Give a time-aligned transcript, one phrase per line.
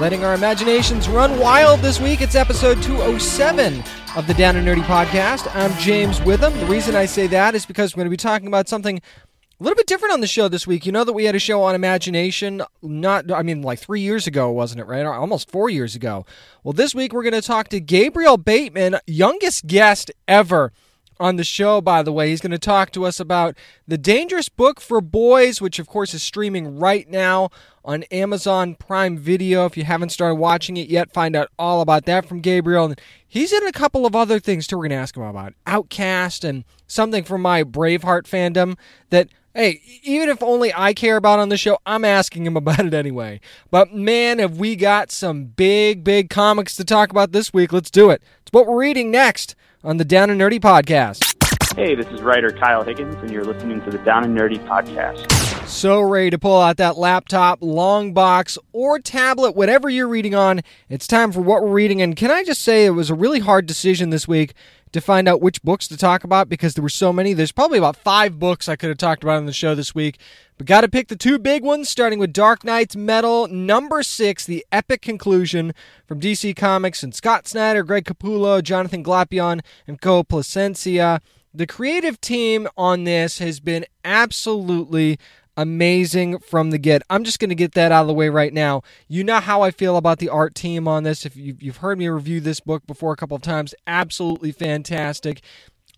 [0.00, 2.22] Letting our imaginations run wild this week.
[2.22, 3.84] It's episode 207
[4.16, 5.54] of the Down and Nerdy podcast.
[5.54, 6.58] I'm James Witham.
[6.58, 9.62] The reason I say that is because we're going to be talking about something a
[9.62, 10.86] little bit different on the show this week.
[10.86, 14.26] You know that we had a show on imagination, not, I mean, like three years
[14.26, 15.04] ago, wasn't it, right?
[15.04, 16.24] Almost four years ago.
[16.64, 20.72] Well, this week we're going to talk to Gabriel Bateman, youngest guest ever
[21.20, 22.30] on the show, by the way.
[22.30, 23.54] He's going to talk to us about
[23.86, 27.50] The Dangerous Book for Boys, which, of course, is streaming right now
[27.84, 29.66] on Amazon Prime Video.
[29.66, 32.94] If you haven't started watching it yet, find out all about that from Gabriel.
[33.28, 36.42] He's in a couple of other things, too, we're going to ask him about Outcast
[36.42, 38.76] and something from my Braveheart fandom
[39.10, 42.86] that Hey, even if only I care about on the show, I'm asking him about
[42.86, 43.40] it anyway.
[43.70, 47.72] But man, have we got some big, big comics to talk about this week.
[47.72, 48.22] Let's do it.
[48.42, 51.26] It's what we're reading next on the Down and Nerdy podcast.
[51.74, 55.30] Hey, this is writer Kyle Higgins, and you're listening to the Down and Nerdy podcast.
[55.66, 60.62] So ready to pull out that laptop, long box, or tablet, whatever you're reading on.
[60.88, 62.02] It's time for what we're reading.
[62.02, 64.54] And can I just say, it was a really hard decision this week
[64.92, 67.32] to find out which books to talk about because there were so many.
[67.32, 70.18] There's probably about five books I could have talked about on the show this week,
[70.58, 74.44] but got to pick the two big ones, starting with Dark Nights Metal, number six,
[74.44, 75.72] the epic conclusion
[76.06, 80.24] from DC Comics and Scott Snyder, Greg Capullo, Jonathan Glapion, and Co.
[80.24, 81.20] Plascencia.
[81.52, 85.18] The creative team on this has been absolutely
[85.56, 87.02] amazing from the get.
[87.10, 88.82] I'm just going to get that out of the way right now.
[89.08, 91.26] You know how I feel about the art team on this.
[91.26, 95.42] If you've heard me review this book before a couple of times, absolutely fantastic.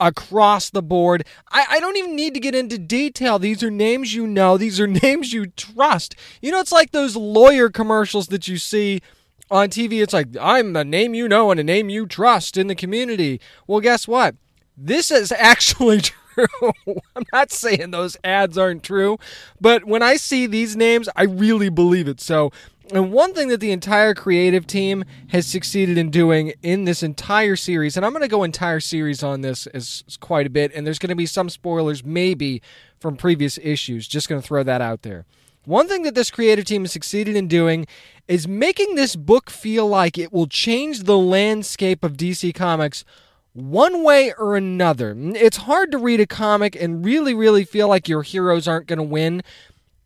[0.00, 1.25] Across the board.
[1.50, 3.38] I, I don't even need to get into detail.
[3.38, 6.16] These are names you know, these are names you trust.
[6.41, 9.00] You know, it's like those lawyer commercials that you see
[9.50, 10.03] on TV.
[10.03, 13.41] It's like, I'm a name you know and a name you trust in the community.
[13.66, 14.34] Well, guess what?
[14.76, 16.22] This is actually true.
[17.16, 19.19] I'm not saying those ads aren't true,
[19.60, 22.20] but when I see these names, I really believe it.
[22.20, 22.50] So,
[22.93, 27.56] and one thing that the entire creative team has succeeded in doing in this entire
[27.56, 30.72] series, and I'm going to go entire series on this is, is quite a bit,
[30.75, 32.60] and there's going to be some spoilers maybe
[32.99, 34.09] from previous issues.
[34.09, 35.25] Just going to throw that out there.
[35.64, 37.87] One thing that this creative team has succeeded in doing
[38.26, 43.04] is making this book feel like it will change the landscape of DC Comics
[43.52, 45.14] one way or another.
[45.16, 48.98] It's hard to read a comic and really, really feel like your heroes aren't going
[48.98, 49.42] to win.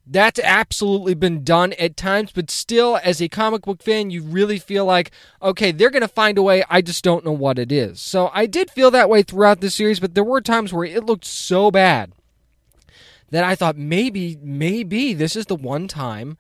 [0.09, 4.59] That's absolutely been done at times, but still, as a comic book fan, you really
[4.59, 5.11] feel like,
[5.43, 6.63] okay, they're going to find a way.
[6.71, 8.01] I just don't know what it is.
[8.01, 11.05] So I did feel that way throughout the series, but there were times where it
[11.05, 12.13] looked so bad
[13.31, 16.39] that I thought maybe, maybe this is the one time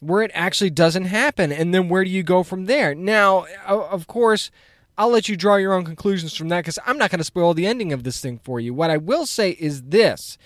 [0.00, 1.52] where it actually doesn't happen.
[1.52, 2.92] And then where do you go from there?
[2.92, 4.50] Now, of course,
[4.98, 7.54] I'll let you draw your own conclusions from that because I'm not going to spoil
[7.54, 8.72] the ending of this thing for you.
[8.72, 10.38] What I will say is this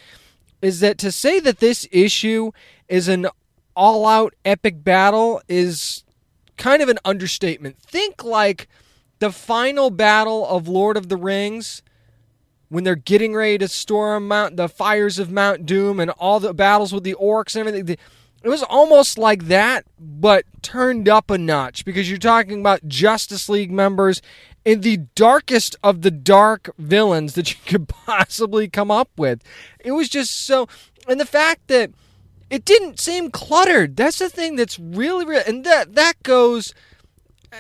[0.61, 2.51] is that to say that this issue
[2.89, 3.29] is an
[3.77, 6.05] all out epic battle is
[6.57, 7.79] kind of an understatement.
[7.79, 8.69] Think like
[9.21, 11.83] the final battle of Lord of the Rings
[12.69, 16.55] when they're getting ready to storm Mount the fires of Mount Doom and all the
[16.55, 17.97] battles with the orcs and everything.
[18.43, 23.49] It was almost like that, but turned up a notch because you're talking about Justice
[23.49, 24.23] League members
[24.65, 29.43] in the darkest of the dark villains that you could possibly come up with.
[29.79, 30.69] It was just so.
[31.07, 31.91] And the fact that
[32.51, 33.97] it didn't seem cluttered.
[33.97, 35.43] That's the thing that's really, real.
[35.47, 36.75] And that, that goes.
[37.53, 37.57] Uh,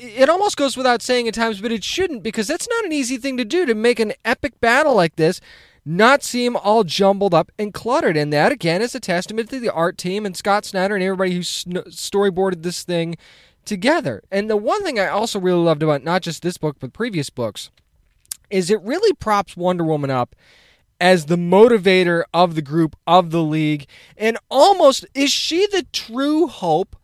[0.00, 3.16] it almost goes without saying at times, but it shouldn't because that's not an easy
[3.16, 5.40] thing to do to make an epic battle like this
[5.84, 8.16] not seem all jumbled up and cluttered.
[8.16, 11.32] And that, again, is a testament to the art team and Scott Snyder and everybody
[11.32, 13.16] who storyboarded this thing
[13.64, 14.22] together.
[14.30, 17.30] And the one thing I also really loved about not just this book, but previous
[17.30, 17.70] books,
[18.50, 20.34] is it really props Wonder Woman up
[21.00, 23.86] as the motivator of the group, of the league,
[24.16, 26.96] and almost is she the true hope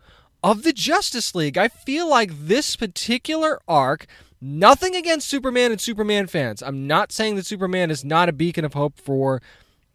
[0.43, 1.57] of the Justice League?
[1.57, 4.07] I feel like this particular arc
[4.47, 6.63] Nothing against Superman and Superman fans.
[6.63, 9.41] I'm not saying that Superman is not a beacon of hope for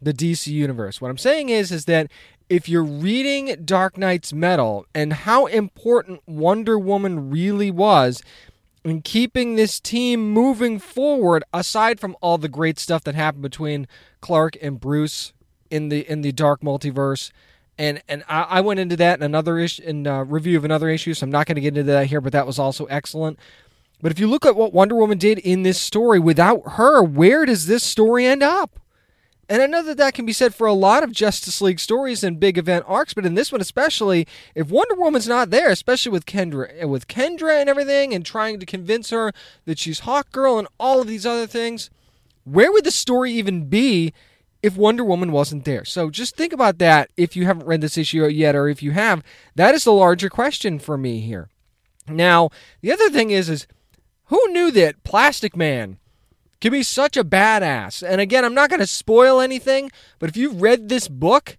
[0.02, 1.00] the DC universe.
[1.00, 2.10] What I'm saying is is that
[2.48, 8.24] if you're reading Dark Nights Metal and how important Wonder Woman really was
[8.82, 13.86] in keeping this team moving forward aside from all the great stuff that happened between
[14.20, 15.32] Clark and Bruce
[15.70, 17.30] in the in the Dark Multiverse
[17.78, 20.88] and and I, I went into that in another issue in uh, review of another
[20.88, 22.20] issue, so I'm not going to get into that here.
[22.20, 23.38] But that was also excellent.
[24.02, 27.44] But if you look at what Wonder Woman did in this story, without her, where
[27.44, 28.80] does this story end up?
[29.50, 32.22] And I know that that can be said for a lot of Justice League stories
[32.22, 36.12] and big event arcs, but in this one especially, if Wonder Woman's not there, especially
[36.12, 39.32] with Kendra, with Kendra and everything, and trying to convince her
[39.64, 41.90] that she's Hawk Girl and all of these other things,
[42.44, 44.12] where would the story even be
[44.62, 45.84] if Wonder Woman wasn't there?
[45.84, 48.92] So just think about that if you haven't read this issue yet, or if you
[48.92, 49.20] have.
[49.56, 51.48] That is the larger question for me here.
[52.08, 52.50] Now,
[52.82, 53.66] the other thing is, is
[54.30, 55.98] who knew that Plastic Man
[56.60, 58.08] could be such a badass?
[58.08, 59.90] And again, I'm not going to spoil anything,
[60.20, 61.58] but if you've read this book,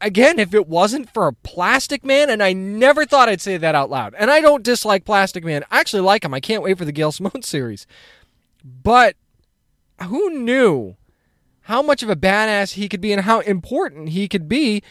[0.00, 3.74] again, if it wasn't for a Plastic Man, and I never thought I'd say that
[3.74, 6.32] out loud, and I don't dislike Plastic Man, I actually like him.
[6.32, 7.86] I can't wait for the Gail Simone series.
[8.64, 9.16] But
[10.02, 10.96] who knew
[11.62, 14.82] how much of a badass he could be and how important he could be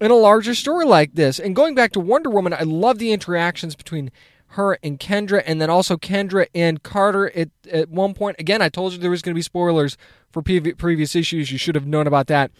[0.00, 1.40] in a larger story like this?
[1.40, 4.12] And going back to Wonder Woman, I love the interactions between
[4.52, 8.36] her and Kendra, and then also Kendra and Carter at, at one point.
[8.38, 9.96] Again, I told you there was going to be spoilers
[10.30, 11.50] for previous issues.
[11.50, 12.50] You should have known about that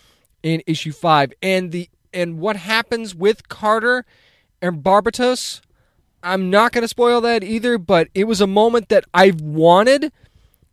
[0.43, 1.33] in issue five.
[1.43, 4.05] And the and what happens with Carter
[4.61, 5.61] and Barbatos,
[6.23, 10.13] I'm not going to spoil that either, but it was a moment that I've wanted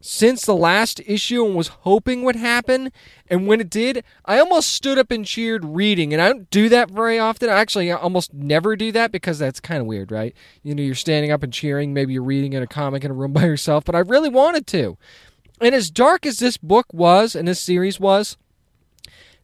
[0.01, 2.91] since the last issue and was hoping would happen.
[3.27, 6.13] And when it did, I almost stood up and cheered reading.
[6.13, 7.49] And I don't do that very often.
[7.49, 10.33] Actually, I almost never do that because that's kind of weird, right?
[10.63, 11.93] You know, you're standing up and cheering.
[11.93, 14.67] Maybe you're reading in a comic in a room by yourself, but I really wanted
[14.67, 14.97] to.
[15.61, 18.37] And as dark as this book was and this series was,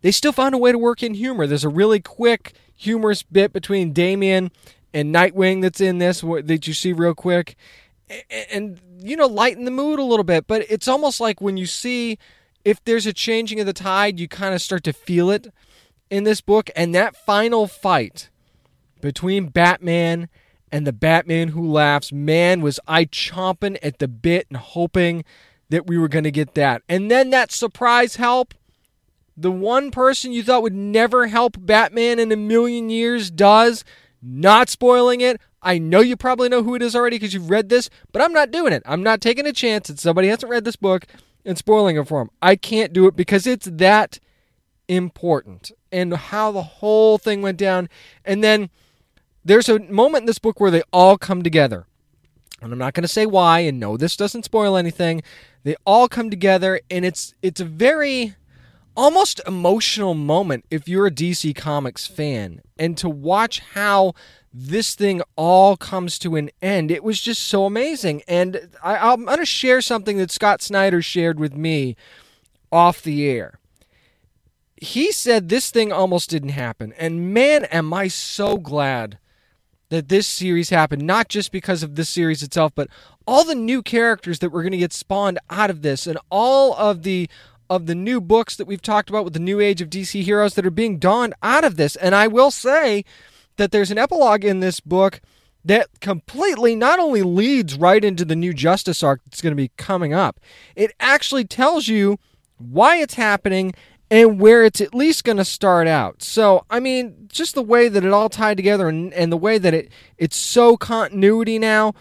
[0.02, 1.48] they still found a way to work in humor.
[1.48, 4.52] There's a really quick, humorous bit between Damian
[4.94, 7.58] and Nightwing that's in this that you see real quick.
[8.52, 10.48] And you know, lighten the mood a little bit.
[10.48, 12.18] But it's almost like when you see
[12.64, 15.48] if there's a changing of the tide, you kind of start to feel it
[16.10, 16.70] in this book.
[16.76, 18.30] And that final fight
[19.02, 20.30] between Batman
[20.72, 25.24] and the Batman who laughs, man, was I chomping at the bit and hoping
[25.70, 26.82] that we were going to get that.
[26.90, 28.54] And then that surprise help,
[29.38, 33.84] the one person you thought would never help Batman in a million years does,
[34.26, 35.40] not spoiling it.
[35.62, 38.34] I know you probably know who it is already because you've read this, but I'm
[38.34, 38.84] not doing it.
[38.86, 41.06] I'm not taking a chance that somebody hasn't read this book
[41.44, 42.32] and spoiling it for them.
[42.42, 44.20] I can't do it because it's that
[44.88, 47.90] important and how the whole thing went down.
[48.24, 48.70] And then
[49.44, 51.86] there's a moment in this book where they all come together.
[52.62, 55.22] And I'm not going to say why and no this doesn't spoil anything.
[55.64, 58.36] They all come together and it's it's a very
[58.96, 64.14] almost emotional moment if you're a DC Comics fan and to watch how
[64.54, 66.90] this thing all comes to an end.
[66.90, 68.24] It was just so amazing.
[68.28, 71.98] And I, am going to share something that Scott Snyder shared with me
[72.72, 73.60] off the air.
[74.78, 76.94] He said this thing almost didn't happen.
[76.94, 79.18] And man, am I so glad
[79.90, 82.88] that this series happened, not just because of this series itself, but
[83.28, 86.74] all the new characters that were going to get spawned out of this and all
[86.76, 87.30] of the
[87.70, 90.54] of the new books that we've talked about with the new age of DC heroes
[90.56, 91.96] that are being dawned out of this.
[91.96, 93.04] And I will say
[93.58, 95.22] that there's an epilogue in this book
[95.64, 99.72] that completely not only leads right into the new Justice arc that's going to be
[99.78, 100.40] coming up,
[100.76, 102.20] it actually tells you
[102.58, 103.74] why it's happening
[104.12, 106.22] and where it's at least going to start out.
[106.22, 109.58] So, I mean, just the way that it all tied together and, and the way
[109.58, 111.94] that it it's so continuity now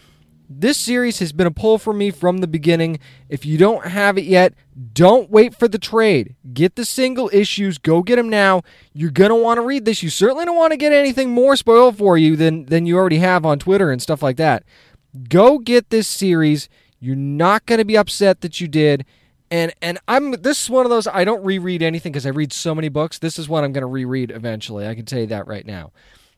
[0.49, 2.99] this series has been a pull for me from the beginning.
[3.29, 4.55] If you don't have it yet,
[4.93, 6.35] don't wait for the trade.
[6.53, 7.79] Get the single issues.
[7.79, 8.63] Go get them now.
[8.93, 10.03] You're going to want to read this.
[10.03, 13.19] You certainly don't want to get anything more spoiled for you than, than you already
[13.19, 14.65] have on Twitter and stuff like that.
[15.29, 16.69] Go get this series.
[17.01, 19.05] You're not going to be upset that you did.
[19.51, 22.53] And and I'm this is one of those I don't reread anything because I read
[22.53, 23.19] so many books.
[23.19, 24.89] This is one I'm going to reread eventually.
[24.89, 25.93] I can tell you that right now.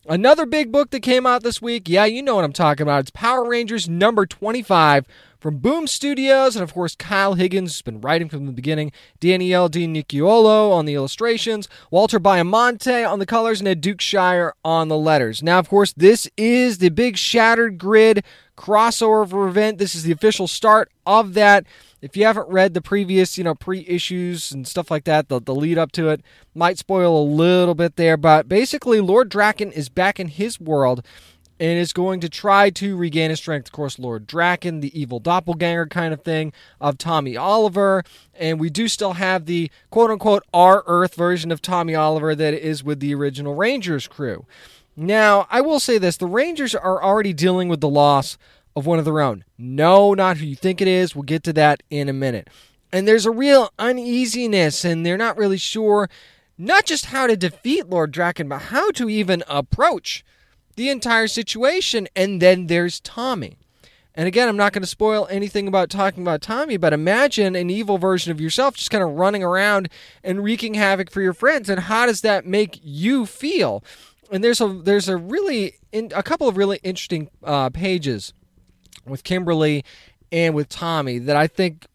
[0.09, 1.89] Another big book that came out this week.
[1.89, 3.01] Yeah, you know what I'm talking about.
[3.01, 5.05] It's Power Rangers number 25
[5.41, 6.55] from Boom Studios.
[6.55, 8.93] And of course, Kyle Higgins has been writing from the beginning.
[9.19, 11.69] Daniele Di Nicuolo on the illustrations.
[11.91, 13.59] Walter Baiamonte on the colors.
[13.61, 15.43] And Ed Dukeshire on the letters.
[15.43, 18.23] Now, of course, this is the big Shattered Grid
[18.57, 19.79] crossover event.
[19.79, 21.67] This is the official start of that
[22.03, 25.55] if you haven't read the previous, you know, pre-issues and stuff like that, the, the
[25.55, 26.23] lead up to it
[26.55, 28.17] might spoil a little bit there.
[28.17, 31.05] But basically, Lord Drakkon is back in his world
[31.59, 33.69] and is going to try to regain his strength.
[33.69, 38.05] Of course, Lord Drakkon, the evil doppelganger kind of thing of Tommy Oliver.
[38.35, 42.53] And we do still have the quote unquote our Earth version of Tommy Oliver that
[42.53, 44.45] is with the original Rangers crew.
[44.97, 48.39] Now, I will say this the Rangers are already dealing with the loss
[48.75, 49.45] of one of their own.
[49.59, 51.15] No, not who you think it is.
[51.15, 52.49] We'll get to that in a minute.
[52.93, 56.09] And there's a real uneasiness, and they're not really sure
[56.59, 60.25] not just how to defeat Lord Drakkon, but how to even approach
[60.77, 62.09] the entire situation.
[62.17, 63.59] And then there's Tommy.
[64.15, 67.69] And again, I'm not going to spoil anything about talking about Tommy, but imagine an
[67.69, 69.91] evil version of yourself just kind of running around
[70.25, 71.69] and wreaking havoc for your friends.
[71.69, 73.85] And how does that make you feel?
[74.31, 78.33] And there's a there's a really in, a couple of really interesting uh, pages
[79.07, 79.85] with Kimberly
[80.33, 81.87] and with Tommy that I think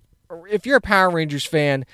[0.49, 1.85] if you're a Power Rangers fan,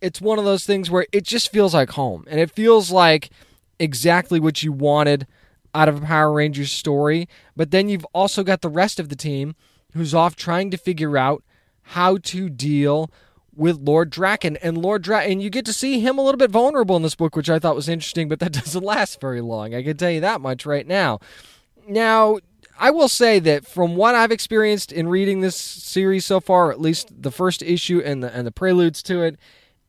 [0.00, 3.30] it's one of those things where it just feels like home and it feels like
[3.78, 5.26] exactly what you wanted
[5.74, 7.28] out of a Power Rangers story.
[7.56, 9.54] But then you've also got the rest of the team
[9.92, 11.42] who's off trying to figure out
[11.82, 13.10] how to deal
[13.60, 16.50] with Lord Drakkon and Lord Drakkon, and you get to see him a little bit
[16.50, 19.74] vulnerable in this book, which I thought was interesting, but that doesn't last very long.
[19.74, 21.20] I can tell you that much right now.
[21.86, 22.38] Now,
[22.78, 26.80] I will say that from what I've experienced in reading this series so far, at
[26.80, 29.36] least the first issue and the and the preludes to it,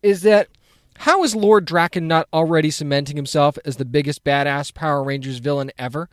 [0.03, 0.49] is that
[0.97, 5.71] how is Lord Drakkon not already cementing himself as the biggest badass Power Rangers villain
[5.77, 6.09] ever?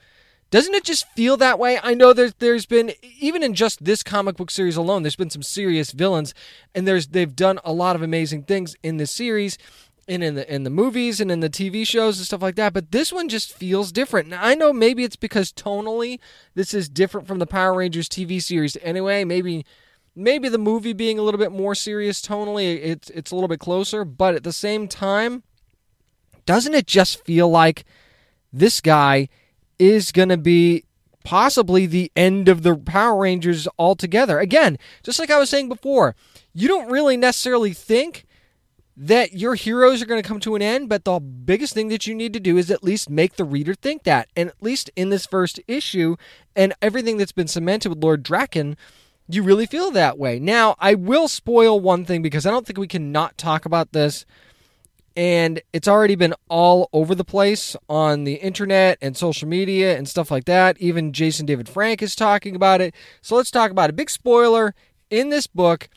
[0.51, 1.79] Doesn't it just feel that way?
[1.83, 5.31] I know there's there's been even in just this comic book series alone, there's been
[5.31, 6.33] some serious villains,
[6.75, 9.59] and there's they've done a lot of amazing things in this series,
[10.09, 12.73] and in the in the movies and in the TV shows and stuff like that.
[12.73, 14.29] But this one just feels different.
[14.29, 16.19] Now I know maybe it's because tonally
[16.55, 19.25] this is different from the Power Rangers TV series anyway.
[19.25, 19.67] Maybe
[20.17, 23.61] maybe the movie being a little bit more serious tonally, it's it's a little bit
[23.61, 24.05] closer.
[24.05, 25.43] But at the same time,
[26.47, 27.85] doesn't it just feel like
[28.51, 29.29] this guy?
[29.79, 30.85] Is going to be
[31.25, 34.39] possibly the end of the Power Rangers altogether.
[34.39, 36.17] Again, just like I was saying before,
[36.55, 38.25] you don't really necessarily think
[38.97, 42.07] that your heroes are going to come to an end, but the biggest thing that
[42.07, 44.29] you need to do is at least make the reader think that.
[44.35, 46.17] And at least in this first issue
[46.57, 48.77] and everything that's been cemented with Lord Drakkon,
[49.29, 50.41] you really feel that way.
[50.41, 53.93] Now, I will spoil one thing because I don't think we can not talk about
[53.93, 54.27] this
[55.19, 60.09] and it's already been all over the place on the internet and social media and
[60.09, 60.81] stuff like that.
[60.81, 62.95] Even Jason David Frank is talking about it.
[63.21, 63.97] So let's talk about it.
[63.97, 64.77] Big spoiler
[65.11, 65.89] in this book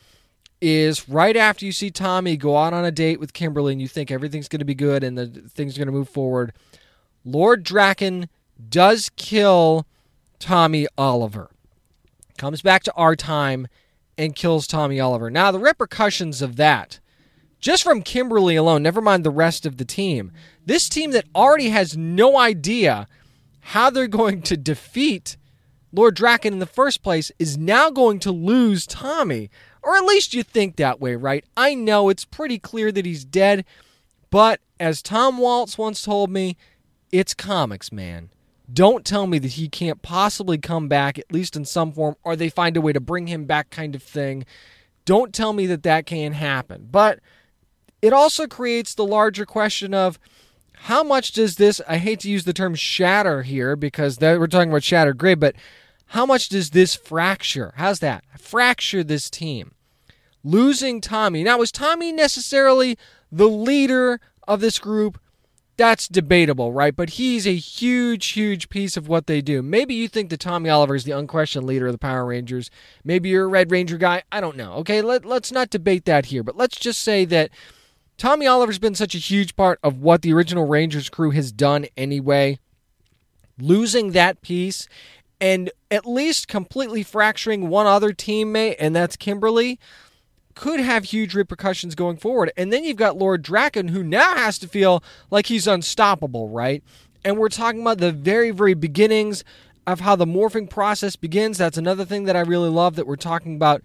[0.60, 3.88] is right after you see Tommy go out on a date with Kimberly and you
[3.88, 6.52] think everything's going to be good and the things are going to move forward.
[7.24, 8.28] Lord Drakkon
[8.70, 9.86] does kill
[10.40, 11.52] Tommy Oliver.
[12.40, 13.68] Comes back to our time
[14.18, 15.30] and kills Tommy Oliver.
[15.30, 17.00] Now, the repercussions of that
[17.62, 20.32] just from Kimberly alone, never mind the rest of the team.
[20.66, 23.08] This team that already has no idea
[23.62, 25.38] how they're going to defeat
[25.94, 29.50] Lord Drakkon in the first place is now going to lose Tommy.
[29.84, 31.44] Or at least you think that way, right?
[31.58, 33.66] I know it's pretty clear that he's dead,
[34.30, 36.56] but as Tom Waltz once told me,
[37.12, 38.30] it's comics, man.
[38.72, 42.36] Don't tell me that he can't possibly come back, at least in some form, or
[42.36, 44.46] they find a way to bring him back, kind of thing.
[45.04, 46.88] Don't tell me that that can happen.
[46.90, 47.20] But
[48.02, 50.20] it also creates the larger question of
[50.74, 54.72] how much does this, I hate to use the term shatter here because we're talking
[54.72, 55.56] about shattered grid, but
[56.08, 57.74] how much does this fracture?
[57.78, 58.24] How's that?
[58.38, 59.74] Fracture this team.
[60.44, 61.44] Losing Tommy.
[61.44, 62.98] Now, was Tommy necessarily
[63.32, 65.20] the leader of this group?
[65.78, 66.96] That's debatable, right?
[66.96, 69.62] But he's a huge, huge piece of what they do.
[69.62, 72.70] Maybe you think that Tommy Oliver is the unquestioned leader of the Power Rangers.
[73.04, 74.24] Maybe you're a Red Ranger guy.
[74.32, 74.74] I don't know.
[74.74, 76.44] Okay, Let, let's not debate that here.
[76.44, 77.52] But let's just say that
[78.22, 81.88] Tommy Oliver's been such a huge part of what the original Rangers crew has done
[81.98, 82.60] anyway.
[83.58, 84.88] Losing that piece
[85.40, 89.80] and at least completely fracturing one other teammate, and that's Kimberly,
[90.54, 92.52] could have huge repercussions going forward.
[92.56, 96.84] And then you've got Lord Drakkon, who now has to feel like he's unstoppable, right?
[97.26, 99.44] And we're talking about the very, very beginnings
[99.88, 101.58] of how the morphing process begins.
[101.58, 103.82] That's another thing that I really love that we're talking about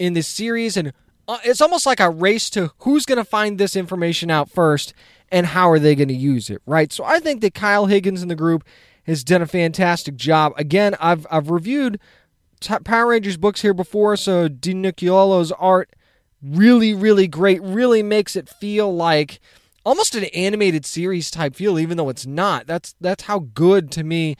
[0.00, 0.76] in this series.
[0.76, 0.92] And
[1.28, 4.94] uh, it's almost like a race to who's going to find this information out first
[5.30, 6.90] and how are they going to use it, right?
[6.90, 8.64] So I think that Kyle Higgins in the group
[9.06, 10.54] has done a fantastic job.
[10.56, 12.00] Again, I've I've reviewed
[12.60, 15.90] t- Power Rangers books here before, so Di Nicuolo's art
[16.42, 19.38] really really great, really makes it feel like
[19.84, 22.66] almost an animated series type feel even though it's not.
[22.66, 24.36] That's that's how good to me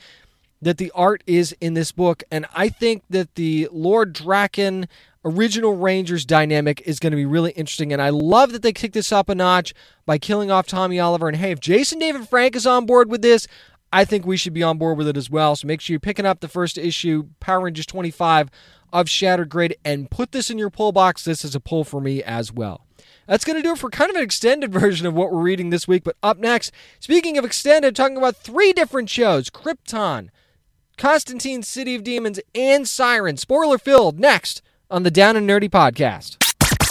[0.61, 4.87] that the art is in this book and I think that the Lord Drakkon
[5.25, 7.91] original Rangers dynamic is going to be really interesting.
[7.91, 9.73] And I love that they kicked this up a notch
[10.05, 11.27] by killing off Tommy Oliver.
[11.27, 13.47] And hey, if Jason David Frank is on board with this,
[13.91, 15.55] I think we should be on board with it as well.
[15.55, 18.49] So make sure you're picking up the first issue, Power Rangers 25
[18.93, 21.23] of Shattered Grid, and put this in your pull box.
[21.23, 22.85] This is a pull for me as well.
[23.27, 25.69] That's going to do it for kind of an extended version of what we're reading
[25.69, 26.03] this week.
[26.03, 30.29] But up next, speaking of extended, talking about three different shows Krypton,
[30.97, 33.37] Constantine City of Demons, and Siren.
[33.37, 34.61] Spoiler filled next
[34.91, 36.37] on the Down and Nerdy podcast.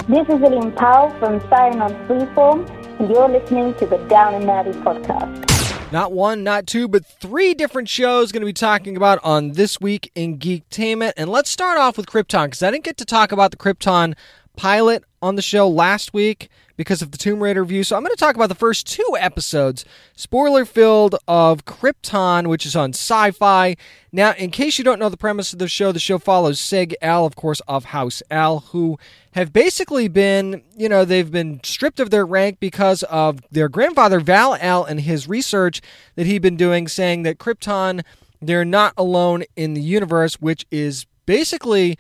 [0.07, 2.69] This is William Powell from Siren on Freeform.
[3.00, 5.45] and you're listening to the Down and Nerdy podcast.
[5.90, 9.81] Not one, not two, but three different shows going to be talking about on This
[9.81, 11.12] Week in Geektainment.
[11.17, 14.14] And let's start off with Krypton, because I didn't get to talk about the Krypton
[14.59, 17.85] pilot on the show last week because of the Tomb Raider review.
[17.85, 19.85] So I'm going to talk about the first two episodes,
[20.17, 23.79] spoiler filled, of Krypton, which is on Syfy.
[24.11, 27.25] Now, in case you don't know the premise of the show, the show follows Seg-El,
[27.25, 28.99] of course, of House El, who
[29.33, 34.19] have basically been, you know, they've been stripped of their rank because of their grandfather,
[34.19, 35.81] Val El, and his research
[36.17, 38.03] that he'd been doing, saying that Krypton,
[38.43, 41.97] they're not alone in the universe, which is basically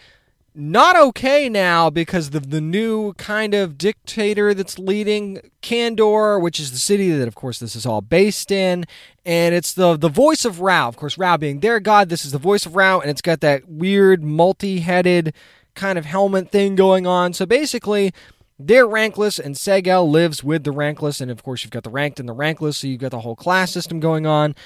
[0.58, 6.72] not okay now because of the new kind of dictator that's leading Kandor, which is
[6.72, 8.84] the city that, of course, this is all based in.
[9.24, 10.88] And it's the the voice of Rao.
[10.88, 13.40] Of course, Rao being their god, this is the voice of Rao, and it's got
[13.40, 15.32] that weird multi-headed
[15.74, 17.32] kind of helmet thing going on.
[17.32, 18.12] So basically,
[18.58, 21.20] they're rankless, and Seg-El lives with the rankless.
[21.20, 23.36] And of course, you've got the ranked and the rankless, so you've got the whole
[23.36, 24.56] class system going on.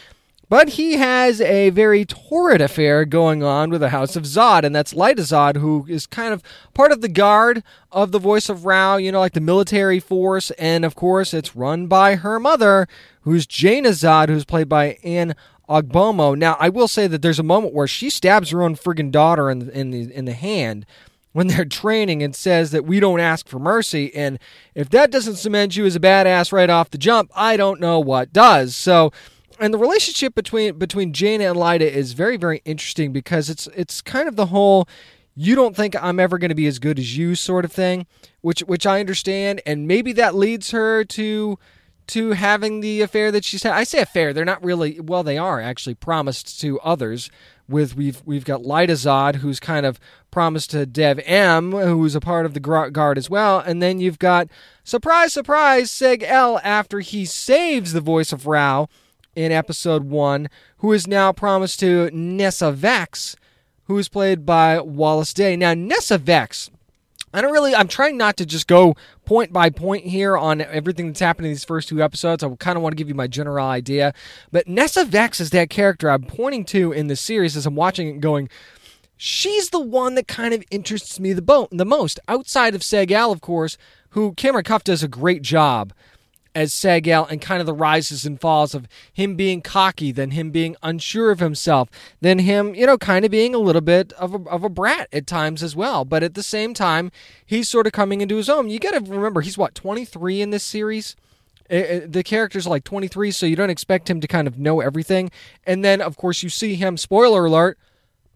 [0.52, 4.76] But he has a very torrid affair going on with the House of Zod, and
[4.76, 6.42] that's Lyta Zod, who is kind of
[6.74, 10.50] part of the guard of the Voice of Rao, you know, like the military force.
[10.58, 12.86] And of course, it's run by her mother,
[13.22, 15.34] who's Jaina Zod, who's played by Ann
[15.70, 16.36] Ogbomo.
[16.36, 19.50] Now, I will say that there's a moment where she stabs her own friggin' daughter
[19.50, 20.84] in the, in the, in the hand
[21.32, 24.14] when they're training and says that we don't ask for mercy.
[24.14, 24.38] And
[24.74, 27.98] if that doesn't cement you as a badass right off the jump, I don't know
[27.98, 28.76] what does.
[28.76, 29.12] So
[29.62, 34.02] and the relationship between between Jaina and Lyta is very very interesting because it's it's
[34.02, 34.88] kind of the whole
[35.34, 38.06] you don't think I'm ever going to be as good as you sort of thing,
[38.40, 41.58] which which I understand, and maybe that leads her to
[42.08, 43.72] to having the affair that she's had.
[43.72, 45.00] I say affair; they're not really.
[45.00, 47.30] Well, they are actually promised to others.
[47.68, 49.98] With we've we've got Lyta Zod, who's kind of
[50.30, 54.48] promised to Dev-Em, who's a part of the guard as well, and then you've got
[54.84, 58.88] surprise, surprise, Seg-El after he saves the voice of Rao
[59.34, 60.48] in episode one,
[60.78, 63.36] who is now promised to Nessa Vex,
[63.84, 65.56] who is played by Wallis Day.
[65.56, 66.70] Now, Nessa Vex,
[67.34, 71.06] I don't really, I'm trying not to just go point by point here on everything
[71.06, 72.42] that's happened in these first two episodes.
[72.42, 74.12] I kind of want to give you my general idea.
[74.50, 78.08] But Nessa Vex is that character I'm pointing to in the series as I'm watching
[78.08, 78.50] it going,
[79.16, 82.20] she's the one that kind of interests me the, bo- the most.
[82.28, 83.78] Outside of Seg-El, of course,
[84.10, 85.94] who Cameron Cuffe does a great job
[86.54, 90.50] as Seg-El and kind of the rises and falls of him being cocky, then him
[90.50, 91.88] being unsure of himself,
[92.20, 95.08] then him, you know, kind of being a little bit of a, of a brat
[95.12, 96.04] at times as well.
[96.04, 97.10] But at the same time,
[97.44, 98.68] he's sort of coming into his own.
[98.68, 101.16] You got to remember, he's what, 23 in this series?
[101.70, 104.80] Eh, eh, the character's like 23, so you don't expect him to kind of know
[104.80, 105.30] everything.
[105.64, 107.78] And then, of course, you see him, spoiler alert,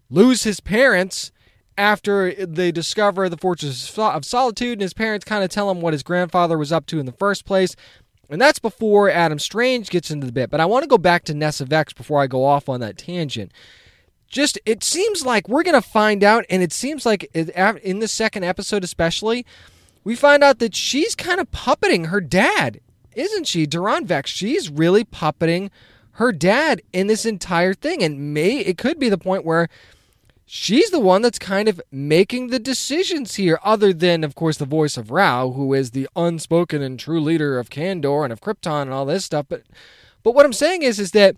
[0.09, 1.31] lose his parents
[1.77, 5.93] after they discover the Fortress of Solitude, and his parents kind of tell him what
[5.93, 7.75] his grandfather was up to in the first place.
[8.29, 10.49] And that's before Adam Strange gets into the bit.
[10.49, 12.97] But I want to go back to Nessa Vex before I go off on that
[12.97, 13.51] tangent.
[14.27, 18.07] Just, it seems like we're going to find out, and it seems like in the
[18.09, 19.45] second episode, especially,
[20.03, 22.81] we find out that she's kind of puppeting her dad,
[23.13, 23.65] isn't she?
[23.65, 24.29] Daron Vex.
[24.29, 25.69] She's really puppeting
[26.13, 28.03] her dad in this entire thing.
[28.03, 29.69] And may it could be the point where
[30.47, 34.65] she's the one that's kind of making the decisions here, other than, of course, the
[34.65, 38.83] voice of Rao, who is the unspoken and true leader of Kandor and of Krypton
[38.83, 39.45] and all this stuff.
[39.49, 39.63] But,
[40.23, 41.35] but what I'm saying is, is that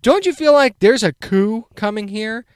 [0.00, 2.46] don't you feel like there's a coup coming here?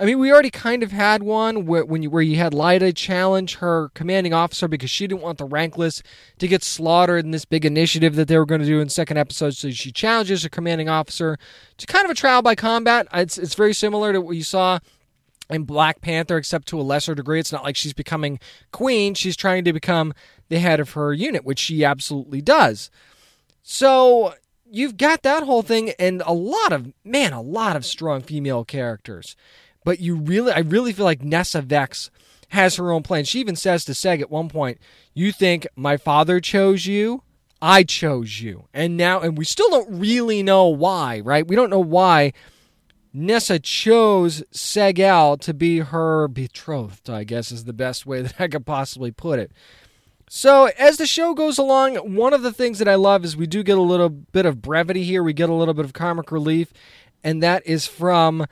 [0.00, 2.96] I mean, we already kind of had one where when you, where you had Lyta
[2.96, 6.02] challenge her commanding officer because she didn't want the rankless
[6.38, 9.18] to get slaughtered in this big initiative that they were going to do in second
[9.18, 9.54] episode.
[9.54, 11.38] So she challenges her commanding officer
[11.76, 13.06] to kind of a trial by combat.
[13.12, 14.80] It's it's very similar to what you saw
[15.52, 17.40] in Black Panther, except to a lesser degree.
[17.40, 18.40] It's not like she's becoming
[18.72, 19.14] queen.
[19.14, 20.14] She's trying to become
[20.48, 22.90] the head of her unit, which she absolutely does.
[23.62, 24.34] So
[24.70, 28.64] you've got that whole thing and a lot of, man, a lot of strong female
[28.64, 29.36] characters.
[29.84, 32.10] But you really, I really feel like Nessa Vex
[32.50, 33.24] has her own plan.
[33.24, 34.78] She even says to Seg at one point,
[35.14, 37.22] You think my father chose you?
[37.60, 38.66] I chose you.
[38.74, 41.46] And now, and we still don't really know why, right?
[41.46, 42.32] We don't know why
[43.12, 48.48] Nessa chose Seg-El to be her betrothed, I guess is the best way that I
[48.48, 49.52] could possibly put it.
[50.28, 53.46] So, as the show goes along, one of the things that I love is we
[53.46, 55.22] do get a little bit of brevity here.
[55.22, 56.72] We get a little bit of comic relief,
[57.22, 58.46] and that is from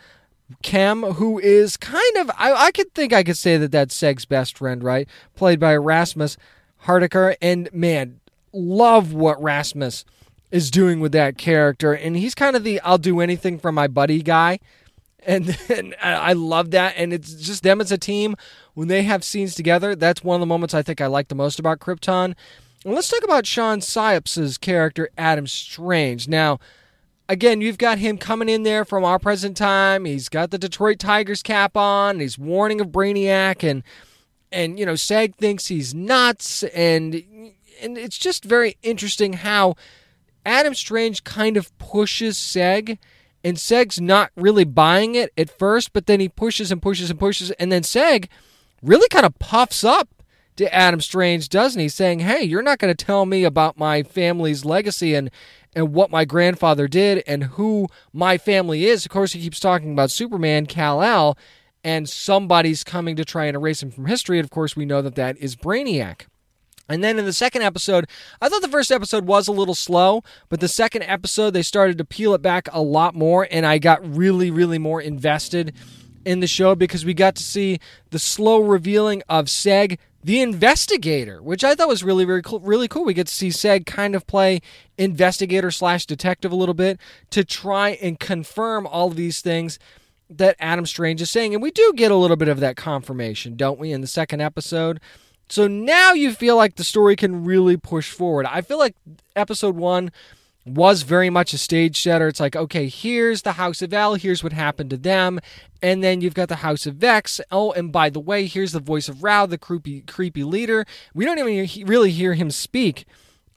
[0.62, 4.26] Kem, who is kind of, I, I could think I could say that that's Seg's
[4.26, 5.08] best friend, right?
[5.34, 6.36] Played by Rasmus
[6.78, 7.34] Hardiker.
[7.40, 8.20] And man,
[8.52, 10.04] love what Rasmus
[10.50, 11.92] is doing with that character.
[11.92, 14.58] And he's kind of the I'll do anything for my buddy guy.
[15.26, 16.94] And, and I love that.
[16.96, 18.36] And it's just them as a team.
[18.74, 21.34] When they have scenes together, that's one of the moments I think I like the
[21.34, 22.34] most about Krypton.
[22.84, 26.28] And let's talk about Sean Sipos' character, Adam Strange.
[26.28, 26.58] Now,
[27.28, 30.06] again, you've got him coming in there from our present time.
[30.06, 32.20] He's got the Detroit Tigers cap on.
[32.20, 33.82] He's warning of Brainiac, and
[34.50, 37.22] and you know, Seg thinks he's nuts, and
[37.82, 39.76] and it's just very interesting how
[40.44, 42.98] Adam Strange kind of pushes Seg,
[43.44, 47.18] and Seg's not really buying it at first, but then he pushes and pushes and
[47.18, 48.28] pushes, and then Seg
[48.82, 50.08] really kind of puffs up
[50.56, 51.88] to Adam Strange, doesn't he?
[51.88, 55.30] Saying, "Hey, you're not going to tell me about my family's legacy and
[55.74, 59.92] and what my grandfather did and who my family is." Of course, he keeps talking
[59.92, 61.38] about Superman, Kal El,
[61.82, 64.38] and somebody's coming to try and erase him from history.
[64.38, 66.26] And of course, we know that that is Brainiac.
[66.90, 68.06] And then in the second episode,
[68.40, 71.98] I thought the first episode was a little slow, but the second episode, they started
[71.98, 75.72] to peel it back a lot more, and I got really, really more invested
[76.24, 77.78] in the show because we got to see
[78.10, 82.88] the slow revealing of Seg the investigator, which I thought was really, very cool, really
[82.88, 83.04] cool.
[83.04, 84.60] We get to see Seg kind of play
[84.98, 87.00] investigator slash detective a little bit
[87.30, 89.78] to try and confirm all of these things
[90.28, 91.54] that Adam Strange is saying.
[91.54, 94.42] And we do get a little bit of that confirmation, don't we, in the second
[94.42, 95.00] episode?
[95.50, 98.46] So now you feel like the story can really push forward.
[98.46, 98.94] I feel like
[99.34, 100.12] episode one
[100.64, 102.28] was very much a stage setter.
[102.28, 105.40] It's like, okay, here's the House of El, here's what happened to them,
[105.82, 107.40] and then you've got the House of Vex.
[107.50, 110.84] Oh, and by the way, here's the voice of Rao, the creepy, creepy leader.
[111.14, 113.04] We don't even really hear him speak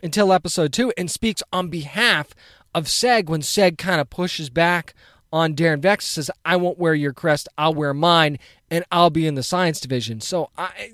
[0.01, 2.33] until episode two, and speaks on behalf
[2.73, 4.95] of Seg when Seg kind of pushes back
[5.31, 8.39] on Daron Vex, says, "I won't wear your crest, I'll wear mine,
[8.71, 10.91] and I'll be in the science division." So I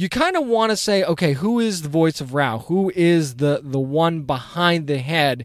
[0.00, 2.60] you kind of want to say, okay, who is the voice of Rao?
[2.60, 5.44] Who is the the one behind the head?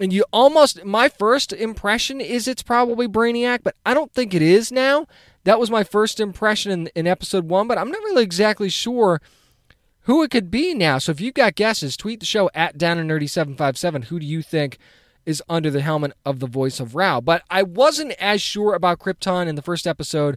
[0.00, 4.42] And you almost my first impression is it's probably Brainiac, but I don't think it
[4.42, 5.06] is now.
[5.44, 9.20] That was my first impression in, in episode one, but I'm not really exactly sure
[10.02, 10.98] who it could be now.
[10.98, 14.02] So if you've got guesses, tweet the show at Down and Nerdy 757.
[14.02, 14.76] Who do you think
[15.24, 17.20] is under the helmet of the voice of Rao?
[17.20, 20.36] But I wasn't as sure about Krypton in the first episode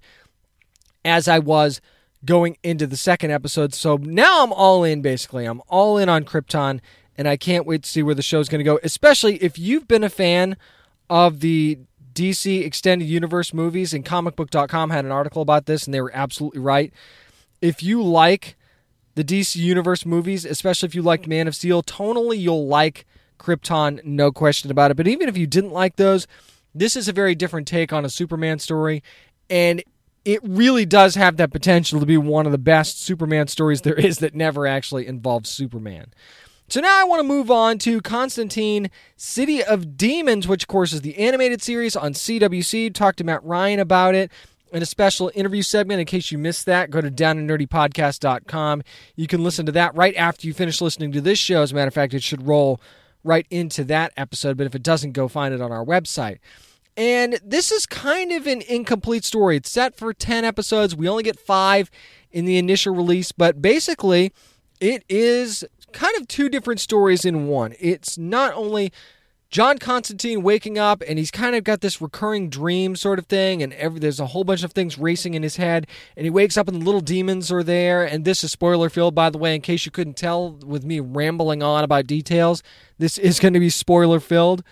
[1.04, 1.82] as I was
[2.26, 3.74] going into the second episode.
[3.74, 5.46] So now I'm all in, basically.
[5.46, 6.80] I'm all in on Krypton,
[7.18, 9.88] and I can't wait to see where the show's going to go, especially if you've
[9.88, 10.58] been a fan
[11.10, 11.80] of the
[12.14, 16.60] DC Extended Universe movies, and comicbook.com had an article about this, and they were absolutely
[16.60, 16.92] right.
[17.62, 18.58] If you like
[19.16, 23.06] the DC Universe movies, especially if you liked Man of Steel, tonally you'll like
[23.40, 24.98] Krypton, no question about it.
[24.98, 26.28] But even if you didn't like those,
[26.74, 29.04] this is a very different take on a Superman story,
[29.50, 29.84] and
[30.28, 33.94] it really does have that potential to be one of the best Superman stories there
[33.94, 36.14] is that never actually involves Superman.
[36.68, 40.92] So now I want to move on to Constantine City of Demons, which of course
[40.92, 42.94] is the animated series on CW Seed.
[42.94, 44.30] Talked to Matt Ryan about it
[44.74, 46.02] in a special interview segment.
[46.02, 48.84] In case you missed that, go to downandnerdypodcast.com.
[49.16, 51.62] You can listen to that right after you finish listening to this show.
[51.62, 52.82] As a matter of fact, it should roll
[53.24, 56.40] right into that episode, but if it doesn't, go find it on our website.
[56.98, 59.58] And this is kind of an incomplete story.
[59.58, 60.96] It's set for 10 episodes.
[60.96, 61.92] We only get five
[62.32, 64.34] in the initial release, but basically,
[64.82, 67.76] it is kind of two different stories in one.
[67.80, 68.92] It's not only
[69.50, 73.62] John Constantine waking up and he's kind of got this recurring dream sort of thing,
[73.62, 75.86] and every, there's a whole bunch of things racing in his head.
[76.18, 78.04] And he wakes up and the little demons are there.
[78.04, 81.00] And this is spoiler filled, by the way, in case you couldn't tell with me
[81.00, 82.64] rambling on about details.
[82.98, 84.64] This is going to be spoiler filled.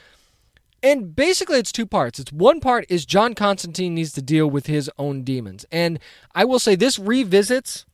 [0.86, 2.20] And basically, it's two parts.
[2.20, 5.66] It's one part is John Constantine needs to deal with his own demons.
[5.72, 5.98] And
[6.36, 7.88] I will say this revisits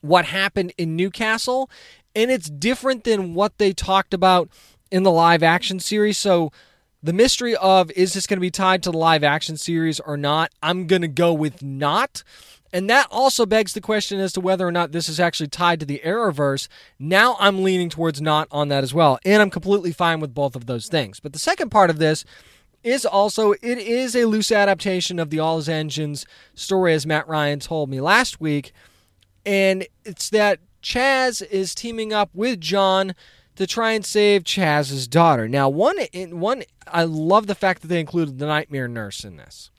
[0.00, 1.68] what happened in Newcastle,
[2.16, 4.48] and it's different than what they talked about
[4.90, 6.16] in the live action series.
[6.16, 6.50] So,
[7.02, 10.16] the mystery of is this going to be tied to the live action series or
[10.16, 10.50] not?
[10.62, 12.22] I'm going to go with not.
[12.74, 15.78] And that also begs the question as to whether or not this is actually tied
[15.78, 16.66] to the Arrowverse.
[16.98, 19.20] Now I'm leaning towards not on that as well.
[19.24, 21.20] And I'm completely fine with both of those things.
[21.20, 22.24] But the second part of this
[22.82, 27.60] is also it is a loose adaptation of the All Engines story as Matt Ryan
[27.60, 28.72] told me last week.
[29.46, 33.14] And it's that Chaz is teaming up with John
[33.54, 35.46] to try and save Chaz's daughter.
[35.46, 35.96] Now, one
[36.32, 39.70] one I love the fact that they included the nightmare nurse in this.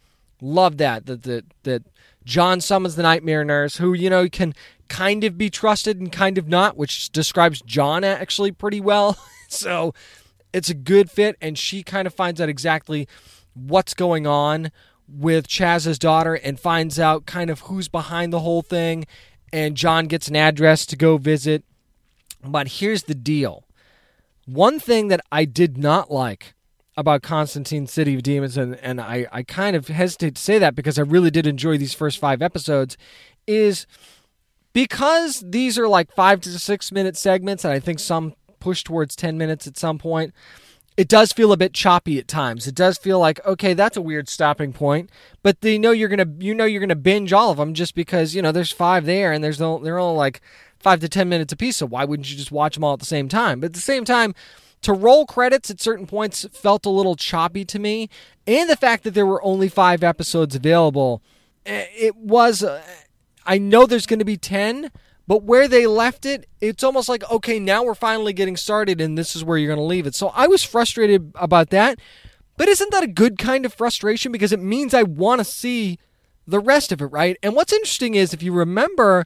[0.41, 1.83] Love that that that that
[2.25, 4.53] John summons the Nightmare Nurse, who, you know, can
[4.87, 9.17] kind of be trusted and kind of not, which describes John actually pretty well.
[9.47, 9.93] so
[10.51, 13.07] it's a good fit, and she kind of finds out exactly
[13.53, 14.71] what's going on
[15.07, 19.05] with Chaz's daughter and finds out kind of who's behind the whole thing.
[19.53, 21.63] And John gets an address to go visit.
[22.43, 23.65] But here's the deal
[24.45, 26.54] one thing that I did not like
[26.97, 30.75] about Constantine City of Demons, and, and I, I kind of hesitate to say that
[30.75, 32.97] because I really did enjoy these first five episodes,
[33.45, 33.85] is
[34.71, 39.15] because these are like five to six minute segments, and I think some push towards
[39.15, 40.33] 10 minutes at some point,
[40.97, 42.67] it does feel a bit choppy at times.
[42.67, 45.09] It does feel like, okay, that's a weird stopping point,
[45.43, 48.33] but they know you're gonna, you know, you're gonna binge all of them just because
[48.33, 50.41] you know there's five there, and there's no, they're all like
[50.79, 51.77] five to ten minutes apiece.
[51.77, 53.59] So why wouldn't you just watch them all at the same time?
[53.59, 54.33] But at the same time,
[54.85, 58.07] to roll credits at certain points felt a little choppy to me,
[58.45, 61.21] and the fact that there were only five episodes available,
[61.65, 62.63] eh, it was.
[62.63, 62.81] Uh,
[63.47, 64.91] I know there's going to be 10,
[65.27, 69.17] but where they left it, it's almost like, okay, now we're finally getting started and
[69.17, 70.15] this is where you're going to leave it.
[70.15, 71.99] So I was frustrated about that.
[72.57, 74.31] But isn't that a good kind of frustration?
[74.31, 75.99] Because it means I want to see
[76.47, 77.37] the rest of it, right?
[77.43, 79.25] And what's interesting is if you remember